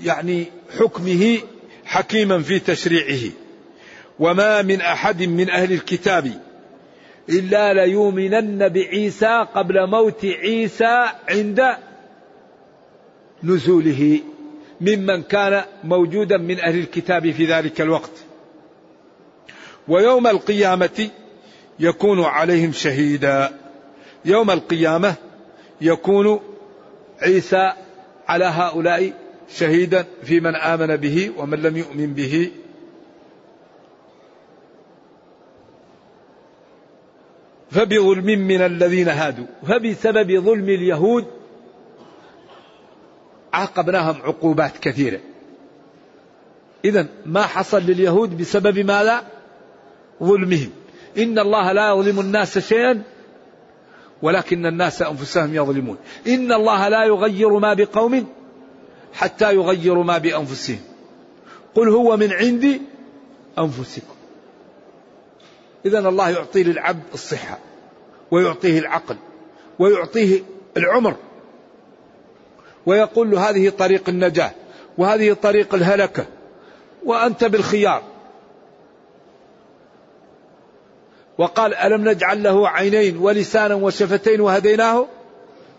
يعني 0.04 0.46
حكمه 0.80 1.38
حكيما 1.86 2.40
في 2.42 2.60
تشريعه. 2.60 3.32
وما 4.20 4.62
من 4.62 4.82
أحد 4.82 5.24
من 5.24 5.50
أهل 5.50 5.74
الكتاب 5.74 6.32
إلا 7.30 7.74
ليؤمنن 7.74 8.70
بعيسى 8.70 9.46
قبل 9.56 9.88
موت 9.88 10.26
عيسى 10.26 11.06
عند 11.30 11.62
نزوله 13.44 14.20
ممن 14.82 15.24
كان 15.24 15.64
موجودا 15.84 16.38
من 16.38 16.60
أهل 16.60 16.80
الكتاب 16.80 17.32
في 17.32 17.46
ذلك 17.46 17.82
الوقت. 17.82 18.12
ويوم 19.88 20.28
القيامة 20.28 21.10
يكون 21.80 22.24
عليهم 22.24 22.72
شهيدا. 22.72 23.60
يوم 24.26 24.52
القيامة 24.52 25.16
يكون 25.82 26.40
عيسى 27.22 27.74
على 28.28 28.46
هؤلاء 28.46 29.14
شهيدا 29.50 30.06
في 30.24 30.40
من 30.40 30.56
آمن 30.56 30.96
به 30.96 31.32
ومن 31.38 31.62
لم 31.62 31.78
يؤمن 31.78 32.14
به. 32.14 32.52
فبظلم 37.72 38.26
من 38.26 38.62
الذين 38.62 39.08
هادوا. 39.08 39.46
فبسبب 39.68 40.40
ظلم 40.40 40.70
اليهود 40.70 41.26
عاقبناهم 43.54 44.22
عقوبات 44.22 44.78
كثيرة. 44.78 45.20
إذا 46.86 47.08
ما 47.26 47.42
حصل 47.42 47.82
لليهود 47.82 48.38
بسبب 48.38 48.80
ماذا؟ 48.80 49.24
ظلمهم. 50.24 50.72
إن 51.18 51.40
الله 51.40 51.72
لا 51.72 51.90
يظلم 51.90 52.20
الناس 52.20 52.60
شيئا 52.60 53.04
ولكن 54.22 54.66
الناس 54.66 55.02
أنفسهم 55.02 55.56
يظلمون. 55.56 55.98
إن 56.28 56.52
الله 56.52 56.88
لا 56.88 57.04
يغير 57.04 57.60
ما 57.60 57.74
بقوم 57.74 58.28
حتى 59.14 59.54
يغيروا 59.56 60.04
ما 60.04 60.18
بأنفسهم. 60.18 60.80
قل 61.76 61.90
هو 61.90 62.18
من 62.18 62.34
عند 62.34 62.82
أنفسكم. 63.60 64.16
إذا 65.86 66.00
الله 66.00 66.30
يعطي 66.30 66.64
للعبد 66.64 67.04
الصحة 67.14 67.60
ويعطيه 68.32 68.80
العقل 68.80 69.16
ويعطيه 69.80 70.44
العمر 70.78 71.16
ويقول 72.86 73.32
له 73.32 73.50
هذه 73.50 73.70
طريق 73.70 74.10
النجاة 74.10 74.52
وهذه 74.98 75.34
طريق 75.34 75.76
الهلكة 75.76 76.26
وأنت 77.06 77.44
بالخيار. 77.44 78.04
وقال 81.40 81.76
ألم 81.76 82.10
نجعل 82.10 82.44
له 82.44 82.70
عينين 82.70 83.18
ولسانا 83.18 83.76
وشفتين 83.76 84.42
وهديناه 84.42 85.08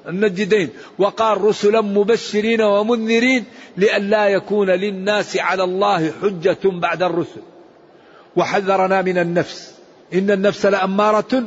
النجدين؟ 0.09 0.69
وقال 0.99 1.41
رسلا 1.41 1.81
مبشرين 1.81 2.63
ومنذرين 2.63 3.45
لئلا 3.77 4.29
يكون 4.29 4.71
للناس 4.71 5.37
على 5.37 5.65
الله 5.65 6.13
حجة 6.23 6.59
بعد 6.65 7.03
الرسل. 7.03 7.41
وحذرنا 8.37 9.03
من 9.03 9.19
النفس. 9.19 9.75
إن 10.15 10.31
النفس 10.31 10.67
لأمارة 10.67 11.43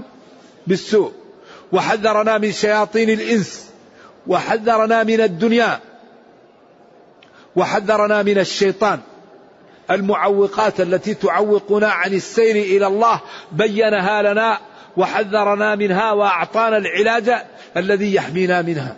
بالسوء. 0.67 1.11
وحذرنا 1.71 2.37
من 2.37 2.51
شياطين 2.51 3.09
الإنس. 3.09 3.69
وحذرنا 4.27 5.03
من 5.03 5.21
الدنيا. 5.21 5.79
وحذرنا 7.55 8.23
من 8.23 8.37
الشيطان. 8.37 8.99
المعوقات 9.91 10.81
التي 10.81 11.13
تعوقنا 11.13 11.87
عن 11.87 12.13
السير 12.13 12.55
إلى 12.55 12.87
الله 12.87 13.21
بينها 13.51 14.21
لنا 14.21 14.59
وحذرنا 14.97 15.75
منها 15.75 16.11
وأعطانا 16.11 16.77
العلاج 16.77 17.35
الذي 17.77 18.15
يحمينا 18.15 18.61
منها. 18.61 18.95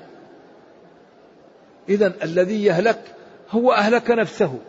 اذا 1.90 2.14
الذي 2.24 2.66
يهلك 2.66 3.02
هو 3.52 3.72
أهلك 3.72 4.12
نفسه. 4.12 4.60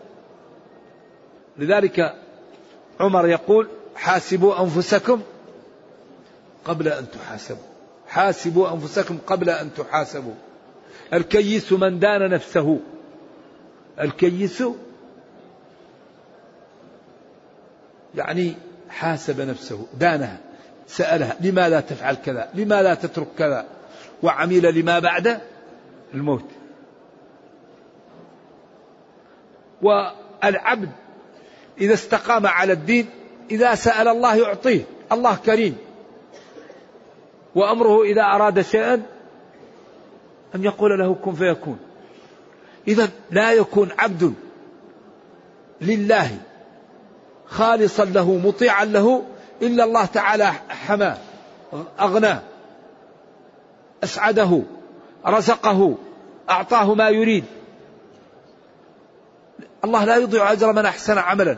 لذلك 1.59 2.15
عمر 3.01 3.29
يقول: 3.29 3.69
حاسبوا 3.97 4.61
أنفسكم 4.61 5.23
قبل 6.65 6.89
أن 6.89 7.07
تحاسبوا. 7.11 7.63
حاسبوا 8.09 8.73
أنفسكم 8.73 9.19
قبل 9.27 9.51
أن 9.51 9.71
تحاسبوا. 9.75 10.35
الكيس 11.13 11.73
من 11.73 11.99
دان 11.99 12.31
نفسه. 12.31 12.81
الكيس 14.01 14.65
يعني 18.17 18.55
حاسب 18.89 19.41
نفسه 19.41 19.87
دانها 19.99 20.39
سألها 20.87 21.37
لماذا 21.41 21.81
تفعل 21.81 22.15
كذا؟ 22.15 22.49
لماذا 22.55 22.95
تترك 22.95 23.27
كذا؟ 23.39 23.67
وعمل 24.23 24.81
لما 24.81 24.99
بعد؟ 24.99 25.41
الموت. 26.15 26.45
والعبد 29.83 30.91
إذا 31.81 31.95
استقام 31.95 32.47
على 32.47 32.73
الدين 32.73 33.07
إذا 33.51 33.75
سأل 33.75 34.09
الله 34.09 34.37
يعطيه 34.37 34.83
الله 35.13 35.37
كريم. 35.37 35.77
وأمره 37.55 38.03
إذا 38.03 38.23
أراد 38.23 38.63
شيئا 38.63 39.03
أن 40.55 40.65
يقول 40.65 40.99
له 40.99 41.15
كن 41.15 41.33
فيكون. 41.33 41.79
إذا 42.89 43.09
لا 43.31 43.53
يكون 43.53 43.89
عبد 43.99 44.35
لله. 45.81 46.39
خالصا 47.49 48.05
له 48.05 48.41
مطيعا 48.45 48.85
له 48.85 49.23
إلا 49.63 49.85
الله 49.85 50.05
تعالى 50.05 50.53
حماه 50.69 51.17
أغناه 52.01 52.43
أسعده 54.05 54.63
رزقه 55.27 55.95
أعطاه 56.51 56.95
ما 56.95 57.09
يريد. 57.09 57.45
الله 59.85 60.05
لا 60.05 60.17
يضيع 60.17 60.53
أجر 60.53 60.73
من 60.73 60.87
أحسن 60.87 61.19
عملا. 61.19 61.57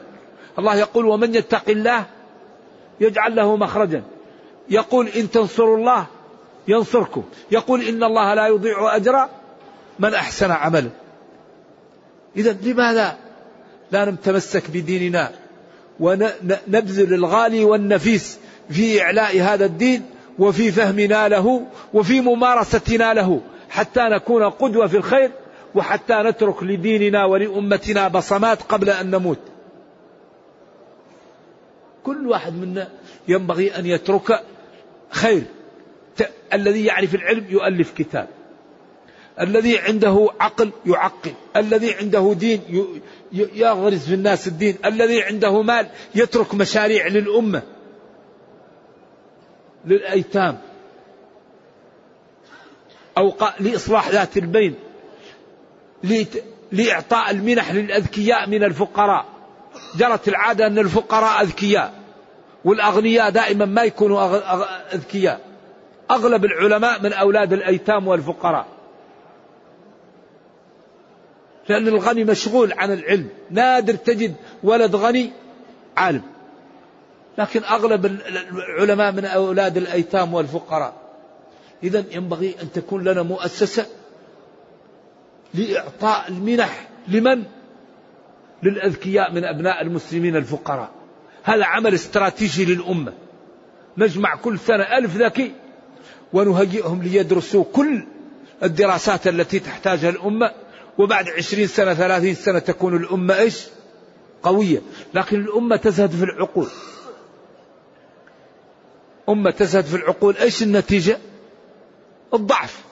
الله 0.59 0.75
يقول 0.75 1.07
ومن 1.07 1.35
يتق 1.35 1.69
الله 1.69 2.07
يجعل 3.01 3.37
له 3.37 3.57
مخرجا. 3.57 4.03
يقول 4.71 5.09
إن 5.09 5.31
تنصروا 5.31 5.77
الله 5.77 6.07
ينصركم. 6.69 7.25
يقول 7.51 7.83
إن 7.83 8.05
الله 8.05 8.35
لا 8.35 8.47
يضيع 8.47 8.97
أجر 8.97 9.29
من 9.99 10.15
أحسن 10.15 10.51
عملا. 10.51 10.91
إذا 12.37 12.53
لماذا 12.53 13.17
لا 13.91 14.05
نتمسك 14.05 14.71
بديننا 14.71 15.33
ونبذل 16.01 17.15
الغالي 17.15 17.65
والنفيس 17.65 18.39
في 18.71 19.03
إعلاء 19.03 19.41
هذا 19.41 19.65
الدين 19.65 20.03
وفي 20.39 20.73
فهمنا 20.73 21.29
له 21.29 21.67
وفي 21.95 22.21
ممارستنا 22.21 23.15
له 23.15 23.41
حتى 23.71 24.01
نكون 24.01 24.43
قدوة 24.43 24.87
في 24.87 24.97
الخير 24.97 25.31
وحتى 25.75 26.15
نترك 26.15 26.63
لديننا 26.63 27.25
ولأمتنا 27.25 28.09
بصمات 28.09 28.63
قبل 28.63 28.91
أن 28.91 29.11
نموت. 29.11 29.39
كل 32.05 32.27
واحد 32.27 32.55
منا 32.55 32.89
ينبغي 33.29 33.77
أن 33.79 33.87
يترك 33.87 34.43
خير. 35.11 35.43
الذي 36.53 36.85
يعرف 36.85 37.15
العلم 37.15 37.45
يؤلف 37.49 37.93
كتاب. 37.93 38.29
الذي 39.41 39.79
عنده 39.79 40.29
عقل 40.41 40.71
يعقل 40.87 41.33
الذي 41.57 41.95
عنده 41.95 42.35
دين 42.39 42.91
يغرس 43.33 44.07
في 44.07 44.15
الناس 44.15 44.49
الدين 44.49 44.77
الذي 44.85 45.23
عنده 45.23 45.63
مال 45.63 45.89
يترك 46.15 46.55
مشاريع 46.55 47.07
للأمة 47.07 47.63
للأيتام 49.85 50.59
أو 53.19 53.35
لإصلاح 53.61 54.09
ذات 54.09 54.37
البين 54.37 54.75
لإعطاء 56.73 57.31
المنح 57.31 57.73
للأذكياء 57.73 58.49
من 58.49 58.65
الفقراء. 58.65 59.25
جرت 59.97 60.29
العادة 60.29 60.67
أن 60.67 60.79
الفقراء 60.79 61.43
أذكياء 61.43 61.95
والأغنياء 62.65 63.31
دائما 63.31 63.65
ما 63.65 63.85
يكونوا 63.85 64.41
أذكياء. 64.95 65.41
أغلب 66.11 66.45
العلماء 66.45 67.03
من 67.03 67.13
أولاد 67.13 67.53
الأيتام 67.53 68.09
والفقراء. 68.09 68.78
لأن 71.69 71.89
الغني 71.89 72.25
مشغول 72.25 72.73
عن 72.73 72.93
العلم. 72.93 73.29
نادر 73.51 73.95
تجد 73.95 74.35
ولد 74.63 74.97
غني 74.97 75.33
عالم. 75.97 76.23
لكن 77.39 77.65
أغلب 77.65 78.07
العلماء 78.07 79.13
من 79.13 79.25
أولاد 79.25 79.77
الأيتام 79.77 80.35
والفقراء. 80.35 80.95
إذا 81.83 82.05
ينبغي 82.11 82.55
أن 82.63 82.73
تكون 82.73 83.05
لنا 83.05 83.23
مؤسسة 83.23 83.87
لإعطاء 85.55 86.29
المنح 86.29 86.89
لمن؟ 87.09 87.45
للأذكياء 88.63 89.33
من 89.33 89.45
أبناء 89.45 89.83
المسلمين 89.83 90.37
الفقراء. 90.37 90.91
هذا 91.43 91.65
عمل 91.65 91.95
استراتيجي 91.95 92.65
للأمة. 92.65 93.13
نجمع 93.99 94.37
كل 94.37 94.59
سنة 94.59 94.83
ألف 94.83 95.17
ذكي 95.17 95.53
ونهيئهم 96.33 97.03
ليدرسوا 97.03 97.65
كل 97.73 98.03
الدراسات 98.63 99.29
التي 99.29 99.59
تحتاجها 99.59 100.11
الأمة. 100.11 100.51
وبعد 100.99 101.29
عشرين 101.29 101.67
سنة 101.67 101.95
ثلاثين 101.95 102.35
سنة 102.35 102.59
تكون 102.59 102.97
الأمة 102.97 103.39
إيش؟ 103.39 103.67
قوية. 104.43 104.83
لكن 105.15 105.41
الأمة 105.41 105.77
تزهد 105.77 106.11
في 106.11 106.23
العقول. 106.23 106.69
أمة 109.29 109.51
تزهد 109.51 109.85
في 109.85 109.97
العقول 109.97 110.37
إيش 110.37 110.63
النتيجة؟ 110.63 111.19
الضعف. 112.35 112.85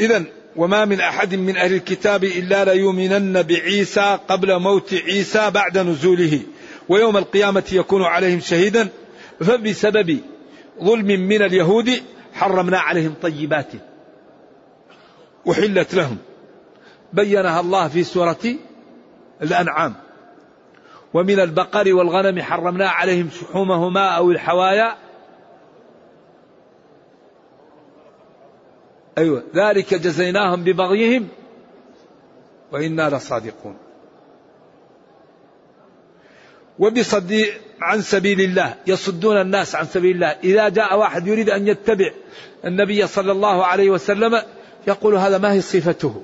إذا 0.00 0.24
وما 0.56 0.84
من 0.84 1.00
أحد 1.00 1.34
من 1.34 1.56
أهل 1.56 1.74
الكتاب 1.74 2.24
إلا 2.24 2.64
ليؤمنن 2.64 3.42
بعيسى 3.42 4.18
قبل 4.28 4.58
موت 4.58 4.94
عيسى 4.94 5.50
بعد 5.50 5.78
نزوله. 5.78 6.40
ويوم 6.88 7.16
القيامة 7.16 7.64
يكون 7.72 8.02
عليهم 8.02 8.40
شهيدا. 8.40 8.88
فبسبب 9.40 10.20
ظلم 10.82 11.06
من 11.06 11.42
اليهود 11.42 12.02
حرمنا 12.42 12.78
عليهم 12.78 13.14
طيبات 13.22 13.72
أحلت 15.50 15.94
لهم. 15.94 16.18
بينها 17.12 17.60
الله 17.60 17.88
في 17.88 18.04
سورة 18.04 18.44
الأنعام. 19.42 19.94
ومن 21.14 21.40
البقر 21.40 21.94
والغنم 21.94 22.42
حرمنا 22.42 22.88
عليهم 22.88 23.30
شحومهما 23.30 24.08
أو 24.08 24.30
الحوايا. 24.30 24.96
أيوة 29.18 29.44
ذلك 29.54 29.94
جزيناهم 29.94 30.64
ببغيهم 30.64 31.28
وإنا 32.72 33.16
لصادقون. 33.16 33.76
وبصد 36.78 37.46
عن 37.82 38.02
سبيل 38.02 38.40
الله 38.40 38.74
يصدون 38.86 39.40
الناس 39.40 39.74
عن 39.74 39.86
سبيل 39.86 40.14
الله. 40.14 40.36
إذا 40.44 40.68
جاء 40.68 40.98
واحد 40.98 41.26
يريد 41.26 41.50
أن 41.50 41.68
يتبع 41.68 42.10
النبي 42.64 43.06
صلى 43.06 43.32
الله 43.32 43.64
عليه 43.64 43.90
وسلم 43.90 44.42
يقول 44.86 45.14
هذا 45.14 45.38
ما 45.38 45.52
هي 45.52 45.60
صفته؟ 45.60 46.22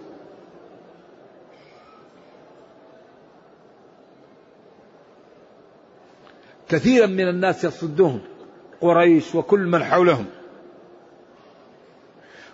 كثيرا 6.69 7.07
من 7.07 7.29
الناس 7.29 7.65
يصدهم 7.65 8.21
قريش 8.81 9.35
وكل 9.35 9.61
من 9.61 9.85
حولهم 9.85 10.27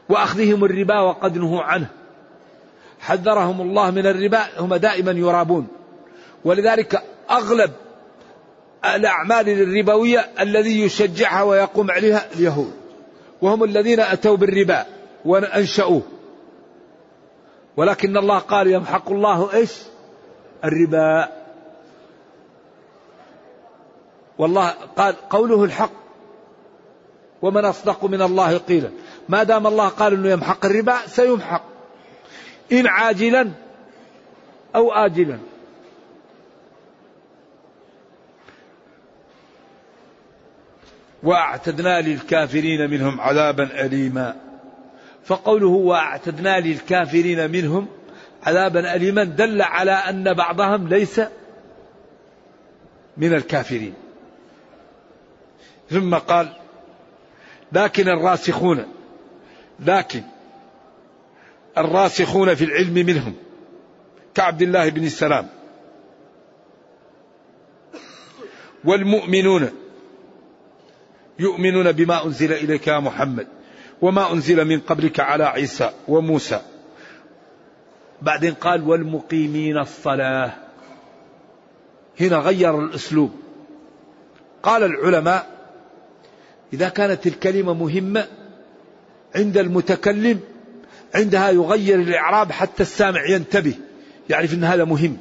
وأخذهم 0.09 0.65
الربا 0.65 1.01
وقد 1.01 1.39
نهوا 1.39 1.63
عنه. 1.63 1.87
حذرهم 3.01 3.61
الله 3.61 3.91
من 3.91 4.07
الربا 4.07 4.41
هم 4.59 4.75
دائما 4.75 5.13
يرابون. 5.13 5.69
ولذلك 6.45 7.03
أغلب 7.31 7.71
الأعمال 8.85 9.49
الربوية 9.49 10.19
الذي 10.41 10.81
يشجعها 10.81 11.43
ويقوم 11.43 11.91
عليها 11.91 12.27
اليهود. 12.33 12.73
وهم 13.43 13.65
الذين 13.65 14.01
أتوا 14.01 14.37
بالربا 14.37 14.87
وأنشأوه. 15.25 16.03
ولكن 17.77 18.17
الله 18.17 18.39
قال 18.39 18.67
يمحق 18.67 19.11
الله 19.11 19.55
إيش؟ 19.55 19.73
الربا. 20.65 21.29
والله 24.39 24.75
قال 24.97 25.15
قوله 25.31 25.65
الحق. 25.65 25.93
ومن 27.43 27.65
أصدق 27.65 28.05
من 28.05 28.23
الله 28.23 28.59
قيلا. 28.59 28.91
ما 29.29 29.43
دام 29.43 29.67
الله 29.67 29.89
قال 29.89 30.13
أنه 30.13 30.29
يمحق 30.29 30.67
الربا 30.67 30.97
سيمحق. 31.07 31.63
إن 32.73 32.87
عاجلا 32.87 33.51
أو 34.77 34.93
آجلا. 34.93 35.39
واعتدنا 41.25 42.01
للكافرين 42.01 42.91
منهم 42.91 43.21
عذابا 43.21 43.85
أليما. 43.87 44.37
فقوله 45.25 45.69
واعتدنا 45.69 46.61
للكافرين 46.61 47.51
منهم 47.51 47.87
عذابا 48.43 48.95
أليما 48.95 49.25
دل 49.25 49.63
على 49.63 49.93
أن 49.93 50.35
بعضهم 50.35 50.89
ليس 50.89 51.21
من 53.17 53.35
الكافرين. 53.35 53.95
ثم 55.91 56.15
قال 56.15 56.49
لكن 57.73 58.09
الراسخون 58.09 58.87
لكن 59.81 60.23
الراسخون 61.79 62.55
في 62.55 62.65
العلم 62.65 62.95
منهم 62.95 63.35
كعبد 64.35 64.63
الله 64.63 64.89
بن 64.89 65.05
السلام 65.05 65.49
والمؤمنون 68.85 69.71
يؤمنون 71.39 71.93
بما 71.93 72.25
أنزل 72.27 72.53
إليك 72.53 72.87
يا 72.87 72.99
محمد 73.01 73.47
وما 74.03 74.33
أنزل 74.33 74.65
من 74.65 74.81
قبلك 74.81 75.21
على 75.21 75.45
عيسى 75.45 75.91
وموسى. 76.09 76.61
بعدين 78.23 78.55
قال 78.55 78.89
والمقيمين 78.89 79.79
الصلاة. 79.79 80.53
هنا 82.21 82.37
غير 82.37 82.79
الأسلوب. 82.81 83.33
قال 84.63 84.83
العلماء 84.83 85.47
إذا 86.73 86.89
كانت 86.89 87.27
الكلمة 87.27 87.75
مهمة 87.75 88.27
عند 89.35 89.59
المتكلم 89.59 90.41
عندها 91.15 91.51
يغير 91.51 92.01
الإعراب 92.01 92.53
حتى 92.53 92.83
السامع 92.83 93.27
ينتبه 93.27 93.75
يعرف 94.31 94.55
أن 94.55 94.65
هذا 94.65 94.85
مهم. 94.85 95.17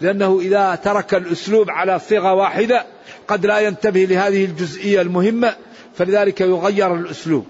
لأنه 0.00 0.40
إذا 0.40 0.74
ترك 0.74 1.14
الأسلوب 1.14 1.70
على 1.70 1.98
صيغة 1.98 2.34
واحدة 2.34 2.86
قد 3.28 3.46
لا 3.46 3.58
ينتبه 3.58 4.04
لهذه 4.04 4.44
الجزئية 4.44 5.00
المهمة 5.00 5.56
فلذلك 5.94 6.40
يغير 6.40 6.94
الأسلوب. 6.94 7.46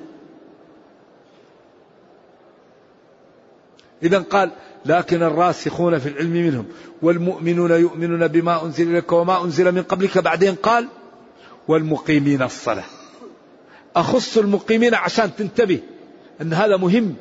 إذا 4.03 4.19
قال 4.19 4.51
لكن 4.87 5.23
الراسخون 5.23 5.99
في 5.99 6.09
العلم 6.09 6.33
منهم 6.33 6.65
والمؤمنون 7.03 7.71
يؤمنون 7.71 8.29
بما 8.29 8.65
أنزل 8.65 8.91
إليك 8.91 9.13
وما 9.13 9.45
أنزل 9.45 9.73
من 9.73 9.83
قبلك 9.83 10.19
بعدين 10.19 10.55
قال 10.55 10.89
والمقيمين 11.69 12.43
الصلاة 12.43 12.85
أخص 13.97 14.39
المقيمين 14.39 14.95
عشان 14.95 15.37
تنتبه 15.37 15.81
أن 16.41 16.53
هذا 16.53 16.77
مهم 16.77 17.15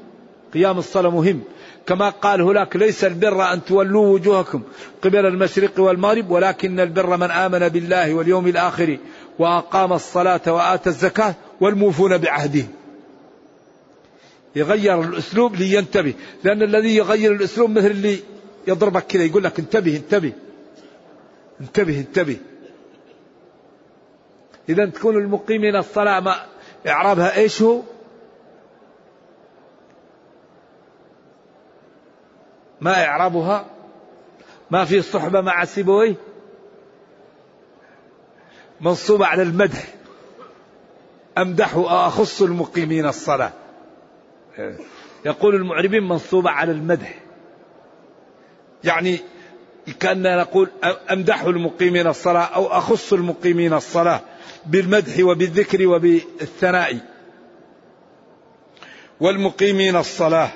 قيام 0.53 0.77
الصلاة 0.77 1.09
مهم. 1.09 1.41
كما 1.88 2.09
قال 2.09 2.41
هناك 2.41 2.75
ليس 2.75 3.03
البر 3.03 3.53
أن 3.53 3.65
تولوا 3.65 4.13
وجوهكم 4.13 4.61
قبل 5.01 5.25
المشرق 5.25 5.80
والمغرب 5.80 6.32
ولكن 6.32 6.80
البر 6.80 7.17
من 7.17 7.32
آمن 7.32 7.69
بالله 7.69 8.13
واليوم 8.13 8.47
الآخر 8.47 8.97
وأقام 9.39 9.93
الصلاة 9.93 10.41
وآتى 10.47 10.89
الزكاة 10.89 11.36
والموفون 11.61 12.17
بعهدهم 12.17 12.67
يغير 14.55 15.01
الأسلوب 15.01 15.55
لينتبه 15.55 16.13
لأن 16.43 16.61
الذي 16.61 16.95
يغير 16.95 17.32
الأسلوب 17.32 17.69
مثل 17.69 17.88
اللي 17.88 18.19
يضربك 18.67 19.05
كذا 19.07 19.23
يقول 19.23 19.43
لك 19.43 19.59
انتبه 19.59 19.95
انتبه 19.95 20.34
انتبه 21.61 21.99
انتبه. 21.99 22.38
إذا 24.69 24.86
تكون 24.86 25.15
المقيمين 25.15 25.75
الصلاة 25.75 26.19
ما 26.19 26.36
إعرابها 26.88 27.38
إيش 27.38 27.61
هو؟ 27.61 27.82
ما 32.82 33.05
إعرابها 33.05 33.65
ما 34.71 34.86
في 34.86 35.01
صحبة 35.01 35.41
مع 35.41 35.65
سيبويه 35.65 36.15
منصوبة 38.82 39.25
على 39.25 39.41
المدح. 39.43 39.84
أمدح 41.38 41.73
أخص 41.75 42.41
المقيمين 42.41 43.05
الصلاة. 43.05 43.51
يقول 45.25 45.55
المعربين 45.55 46.03
منصوبة 46.07 46.49
على 46.49 46.71
المدح. 46.71 47.19
يعني 48.84 49.19
كأننا 49.99 50.41
نقول 50.41 50.69
أمدح 51.11 51.41
المقيمين 51.41 52.07
الصلاة 52.07 52.43
أو 52.45 52.67
أخص 52.67 53.13
المقيمين 53.13 53.73
الصلاة 53.73 54.21
بالمدح 54.65 55.19
وبالذكر 55.19 55.88
وبالثناء. 55.88 56.99
والمقيمين 59.19 59.95
الصلاة 59.95 60.49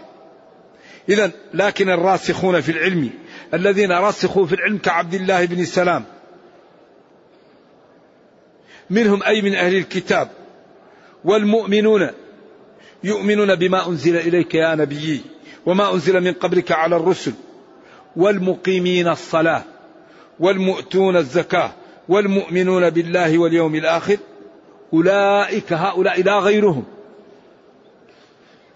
إذا 1.10 1.32
لكن 1.54 1.90
الراسخون 1.90 2.62
في 2.62 2.72
العلم 2.72 3.10
الذين 3.54 3.92
رسخوا 3.92 4.46
في 4.46 4.56
العلم 4.56 4.78
كعبد 4.78 5.14
الله 5.14 5.46
بن 5.46 5.66
سلام 5.66 6.04
منهم 8.90 9.24
أي 9.24 9.42
من 9.42 9.56
أهل 9.56 9.76
الكتاب 9.76 10.30
والمؤمنون 11.24 12.10
يؤمنون 13.04 13.56
بما 13.56 13.88
أنزل 13.88 14.18
إليك 14.18 14.56
يا 14.56 14.76
نبي 14.76 15.22
وما 15.66 15.94
أنزل 15.94 16.22
من 16.22 16.34
قبلك 16.34 16.72
على 16.72 16.96
الرسل 16.96 17.34
والمقيمين 18.16 19.08
الصلاة 19.08 19.64
والمؤتون 20.40 21.18
الزكاة 21.18 21.72
والمؤمنون 22.10 22.90
بالله 22.90 23.38
واليوم 23.38 23.76
الآخر 23.76 24.18
أولئك 24.94 25.74
هؤلاء 25.74 26.24
لا 26.24 26.40
غيرهم. 26.40 26.84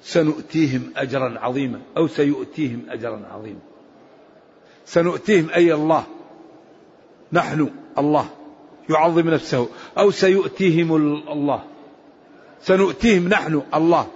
سنؤتيهم 0.08 0.92
أجرا 0.98 1.40
عظيما 1.40 1.82
أو 1.98 2.08
سيؤتيهم 2.08 2.86
أجرا 2.90 3.22
عظيما. 3.32 3.60
سنؤتيهم 4.86 5.50
أي 5.50 5.74
الله 5.74 6.04
نحن 7.34 7.70
الله 7.98 8.30
يعظم 8.90 9.30
نفسه 9.30 9.70
أو 9.98 10.12
سيؤتيهم 10.12 10.96
الله. 11.32 11.64
سنؤتيهم 12.62 13.28
نحن 13.28 13.62
الله 13.74 14.08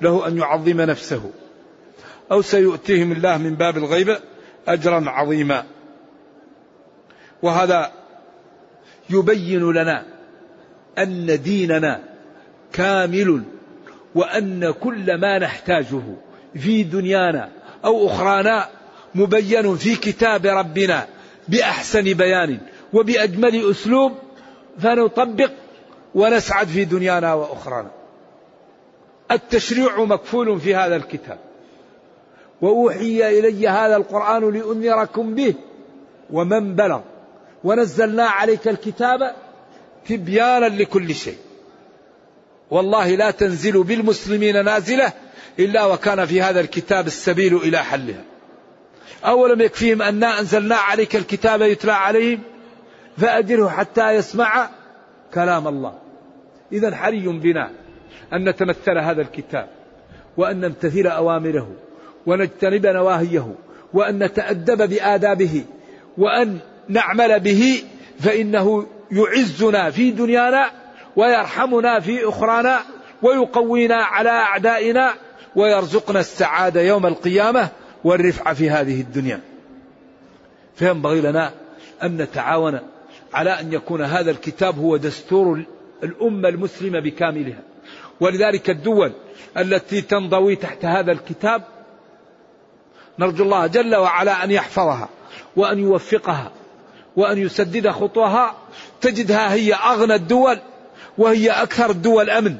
له 0.00 0.28
أن 0.28 0.38
يعظم 0.38 0.80
نفسه. 0.80 1.30
أو 2.32 2.42
سيؤتيهم 2.42 3.12
الله 3.12 3.38
من 3.38 3.54
باب 3.54 3.76
الغيبة 3.76 4.20
أجرا 4.68 5.10
عظيما. 5.10 5.64
وهذا 7.42 7.92
يبين 9.10 9.72
لنا 9.72 10.06
أن 10.98 11.42
ديننا 11.42 12.00
كامل 12.72 13.42
وأن 14.18 14.70
كل 14.70 15.14
ما 15.14 15.38
نحتاجه 15.38 16.02
في 16.54 16.82
دنيانا 16.82 17.48
أو 17.84 18.06
أخرانا 18.06 18.68
مبين 19.14 19.76
في 19.76 19.96
كتاب 19.96 20.46
ربنا 20.46 21.06
بأحسن 21.48 22.02
بيان 22.02 22.58
وبأجمل 22.92 23.70
أسلوب 23.70 24.12
فنطبق 24.78 25.50
ونسعد 26.14 26.66
في 26.66 26.84
دنيانا 26.84 27.34
وأخرانا. 27.34 27.90
التشريع 29.30 30.04
مكفول 30.04 30.60
في 30.60 30.74
هذا 30.74 30.96
الكتاب. 30.96 31.38
وأوحي 32.60 33.38
إلي 33.38 33.68
هذا 33.68 33.96
القرآن 33.96 34.50
لأنذركم 34.52 35.34
به. 35.34 35.54
ومن 36.30 36.74
بلغ. 36.74 37.00
ونزلنا 37.64 38.24
عليك 38.24 38.68
الكتاب 38.68 39.34
تبيانا 40.08 40.66
لكل 40.66 41.14
شيء. 41.14 41.47
والله 42.70 43.14
لا 43.14 43.30
تنزل 43.30 43.82
بالمسلمين 43.82 44.64
نازلة 44.64 45.12
إلا 45.58 45.84
وكان 45.84 46.26
في 46.26 46.42
هذا 46.42 46.60
الكتاب 46.60 47.06
السبيل 47.06 47.56
إلى 47.56 47.78
حلها. 47.78 48.24
أولم 49.24 49.60
يكفيهم 49.60 50.02
أنا 50.02 50.40
أنزلنا 50.40 50.76
عليك 50.76 51.16
الكتاب 51.16 51.62
يتلى 51.62 51.92
عليهم؟ 51.92 52.40
فأجره 53.18 53.68
حتى 53.68 54.10
يسمع 54.10 54.70
كلام 55.34 55.68
الله. 55.68 55.98
إذا 56.72 56.96
حري 56.96 57.28
بنا 57.28 57.70
أن 58.32 58.48
نتمثل 58.48 58.98
هذا 58.98 59.22
الكتاب 59.22 59.68
وأن 60.36 60.60
نمتثل 60.60 61.06
أوامره 61.06 61.68
ونجتنب 62.26 62.86
نواهيه 62.86 63.54
وأن 63.92 64.22
نتأدب 64.22 64.88
بآدابه 64.88 65.64
وأن 66.18 66.58
نعمل 66.88 67.40
به 67.40 67.82
فإنه 68.20 68.86
يعزنا 69.12 69.90
في 69.90 70.10
دنيانا 70.10 70.70
ويرحمنا 71.18 72.00
في 72.00 72.28
أخرانا 72.28 72.80
ويقوينا 73.22 73.96
على 73.96 74.30
أعدائنا 74.30 75.14
ويرزقنا 75.56 76.20
السعادة 76.20 76.80
يوم 76.80 77.06
القيامة 77.06 77.68
والرفعة 78.04 78.54
في 78.54 78.70
هذه 78.70 79.00
الدنيا. 79.00 79.40
فينبغي 80.76 81.20
لنا 81.20 81.52
أن 82.02 82.16
نتعاون 82.16 82.80
على 83.34 83.50
أن 83.50 83.72
يكون 83.72 84.02
هذا 84.02 84.30
الكتاب 84.30 84.78
هو 84.78 84.96
دستور 84.96 85.62
الأمة 86.02 86.48
المسلمة 86.48 87.00
بكاملها. 87.00 87.62
ولذلك 88.20 88.70
الدول 88.70 89.12
التي 89.56 90.00
تنضوي 90.00 90.56
تحت 90.56 90.84
هذا 90.84 91.12
الكتاب 91.12 91.62
نرجو 93.18 93.44
الله 93.44 93.66
جل 93.66 93.96
وعلا 93.96 94.44
أن 94.44 94.50
يحفظها 94.50 95.08
وأن 95.56 95.78
يوفقها 95.78 96.52
وأن 97.16 97.38
يسدد 97.38 97.88
خطوها. 97.88 98.54
تجدها 99.00 99.52
هي 99.52 99.74
أغنى 99.74 100.14
الدول 100.14 100.58
وهي 101.18 101.50
أكثر 101.50 101.90
الدول 101.90 102.30
أمن. 102.30 102.56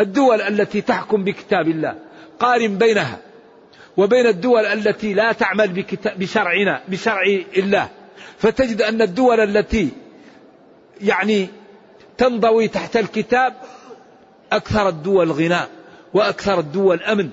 الدول 0.00 0.40
التي 0.40 0.80
تحكم 0.80 1.24
بكتاب 1.24 1.68
الله 1.68 1.98
قارن 2.38 2.78
بينها 2.78 3.18
وبين 3.96 4.26
الدول 4.26 4.66
التي 4.66 5.14
لا 5.14 5.32
تعمل 5.32 5.84
بشرعنا 6.16 6.82
بشرع 6.88 7.22
الله. 7.56 7.88
فتجد 8.38 8.82
أن 8.82 9.02
الدول 9.02 9.40
التي 9.40 9.88
يعني 11.00 11.48
تنضوي 12.18 12.68
تحت 12.68 12.96
الكتاب 12.96 13.54
أكثر 14.52 14.88
الدول 14.88 15.32
غناء 15.32 15.68
وأكثر 16.14 16.60
الدول 16.60 17.02
أمن. 17.02 17.30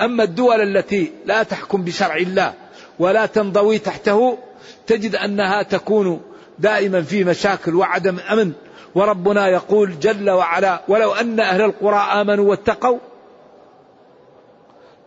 أما 0.00 0.24
الدول 0.24 0.60
التي 0.60 1.12
لا 1.26 1.42
تحكم 1.42 1.84
بشرع 1.84 2.16
الله 2.16 2.54
ولا 2.98 3.26
تنضوي 3.26 3.78
تحته 3.78 4.38
تجد 4.86 5.16
أنها 5.16 5.62
تكون 5.62 6.20
دائما 6.60 7.02
في 7.02 7.24
مشاكل 7.24 7.74
وعدم 7.74 8.18
أمن. 8.18 8.52
وربنا 8.94 9.48
يقول 9.48 9.98
جل 9.98 10.30
وعلا 10.30 10.82
ولو 10.88 11.12
أن 11.12 11.40
أهل 11.40 11.60
القرى 11.60 11.96
آمنوا 11.96 12.50
واتقوا 12.50 12.98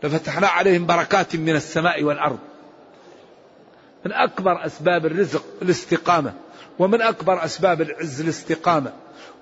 لفتحنا 0.04 0.48
عليهم 0.48 0.86
بركات 0.86 1.36
من 1.36 1.56
السماء 1.56 2.04
والأرض. 2.04 2.40
من 4.06 4.14
أكبر 4.14 4.66
أسباب 4.66 5.06
الرزق 5.06 5.44
الاستقامة 5.62 6.34
ومن 6.80 7.02
أكبر 7.02 7.46
أسباب 7.46 7.82
العز 7.82 8.22
الاستقامة 8.22 8.94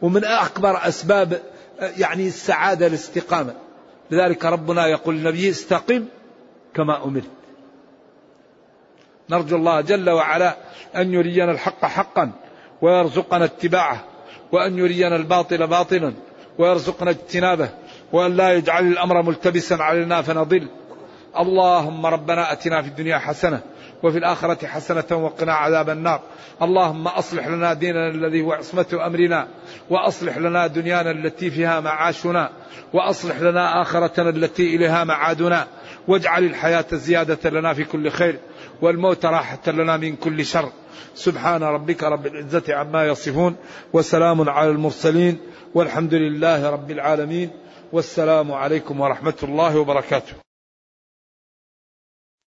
ومن 0.01 0.25
أكبر 0.25 0.87
أسباب 0.87 1.41
يعني 1.79 2.27
السعادة 2.27 2.87
الاستقامة. 2.87 3.53
لذلك 4.11 4.45
ربنا 4.45 4.87
يقول 4.87 5.15
للنبي 5.15 5.49
استقم 5.49 6.05
كما 6.73 7.03
أمرت. 7.03 7.40
نرجو 9.31 9.55
الله 9.55 9.81
جل 9.81 10.09
وعلا 10.09 10.55
أن 10.95 11.13
يرينا 11.13 11.51
الحق 11.51 11.85
حقا 11.85 12.31
ويرزقنا 12.81 13.45
اتباعه 13.45 14.03
وأن 14.51 14.77
يرينا 14.77 15.15
الباطل 15.15 15.67
باطلا 15.67 16.13
ويرزقنا 16.57 17.09
اجتنابه 17.09 17.69
وأن 18.11 18.35
لا 18.35 18.53
يجعل 18.53 18.87
الأمر 18.87 19.21
ملتبسا 19.21 19.73
علينا 19.73 20.21
فنضل. 20.21 20.67
اللهم 21.39 22.05
ربنا 22.05 22.51
أتنا 22.51 22.81
في 22.81 22.87
الدنيا 22.87 23.17
حسنة 23.17 23.61
وفي 24.03 24.17
الآخرة 24.17 24.67
حسنة 24.67 25.03
وقنا 25.11 25.53
عذاب 25.53 25.89
النار. 25.89 26.21
اللهم 26.61 27.07
أصلح 27.07 27.47
لنا 27.47 27.73
ديننا 27.73 28.09
الذي 28.09 28.41
هو 28.41 28.53
عصمة 28.53 29.05
أمرنا 29.05 29.47
وأصلح 29.89 30.37
لنا 30.37 30.67
دنيانا 30.67 31.11
التي 31.11 31.51
فيها 31.51 31.79
معاشنا 31.79 32.49
وأصلح 32.93 33.39
لنا 33.39 33.81
آخرتنا 33.81 34.29
التي 34.29 34.75
إليها 34.75 35.03
معادنا 35.03 35.67
واجعل 36.07 36.43
الحياة 36.43 36.85
زيادة 36.91 37.49
لنا 37.49 37.73
في 37.73 37.83
كل 37.83 38.09
خير. 38.09 38.39
والموت 38.81 39.25
راحة 39.25 39.71
لنا 39.71 39.97
من 39.97 40.15
كل 40.15 40.45
شر. 40.45 40.69
سبحان 41.15 41.63
ربك 41.63 42.03
رب 42.03 42.25
العزة 42.27 42.63
عما 42.69 43.05
يصفون 43.05 43.55
وسلام 43.93 44.49
على 44.49 44.69
المرسلين 44.69 45.37
والحمد 45.75 46.13
لله 46.13 46.69
رب 46.69 46.91
العالمين 46.91 47.49
والسلام 47.93 48.51
عليكم 48.51 48.99
ورحمة 48.99 49.39
الله 49.43 49.79
وبركاته. 49.79 50.50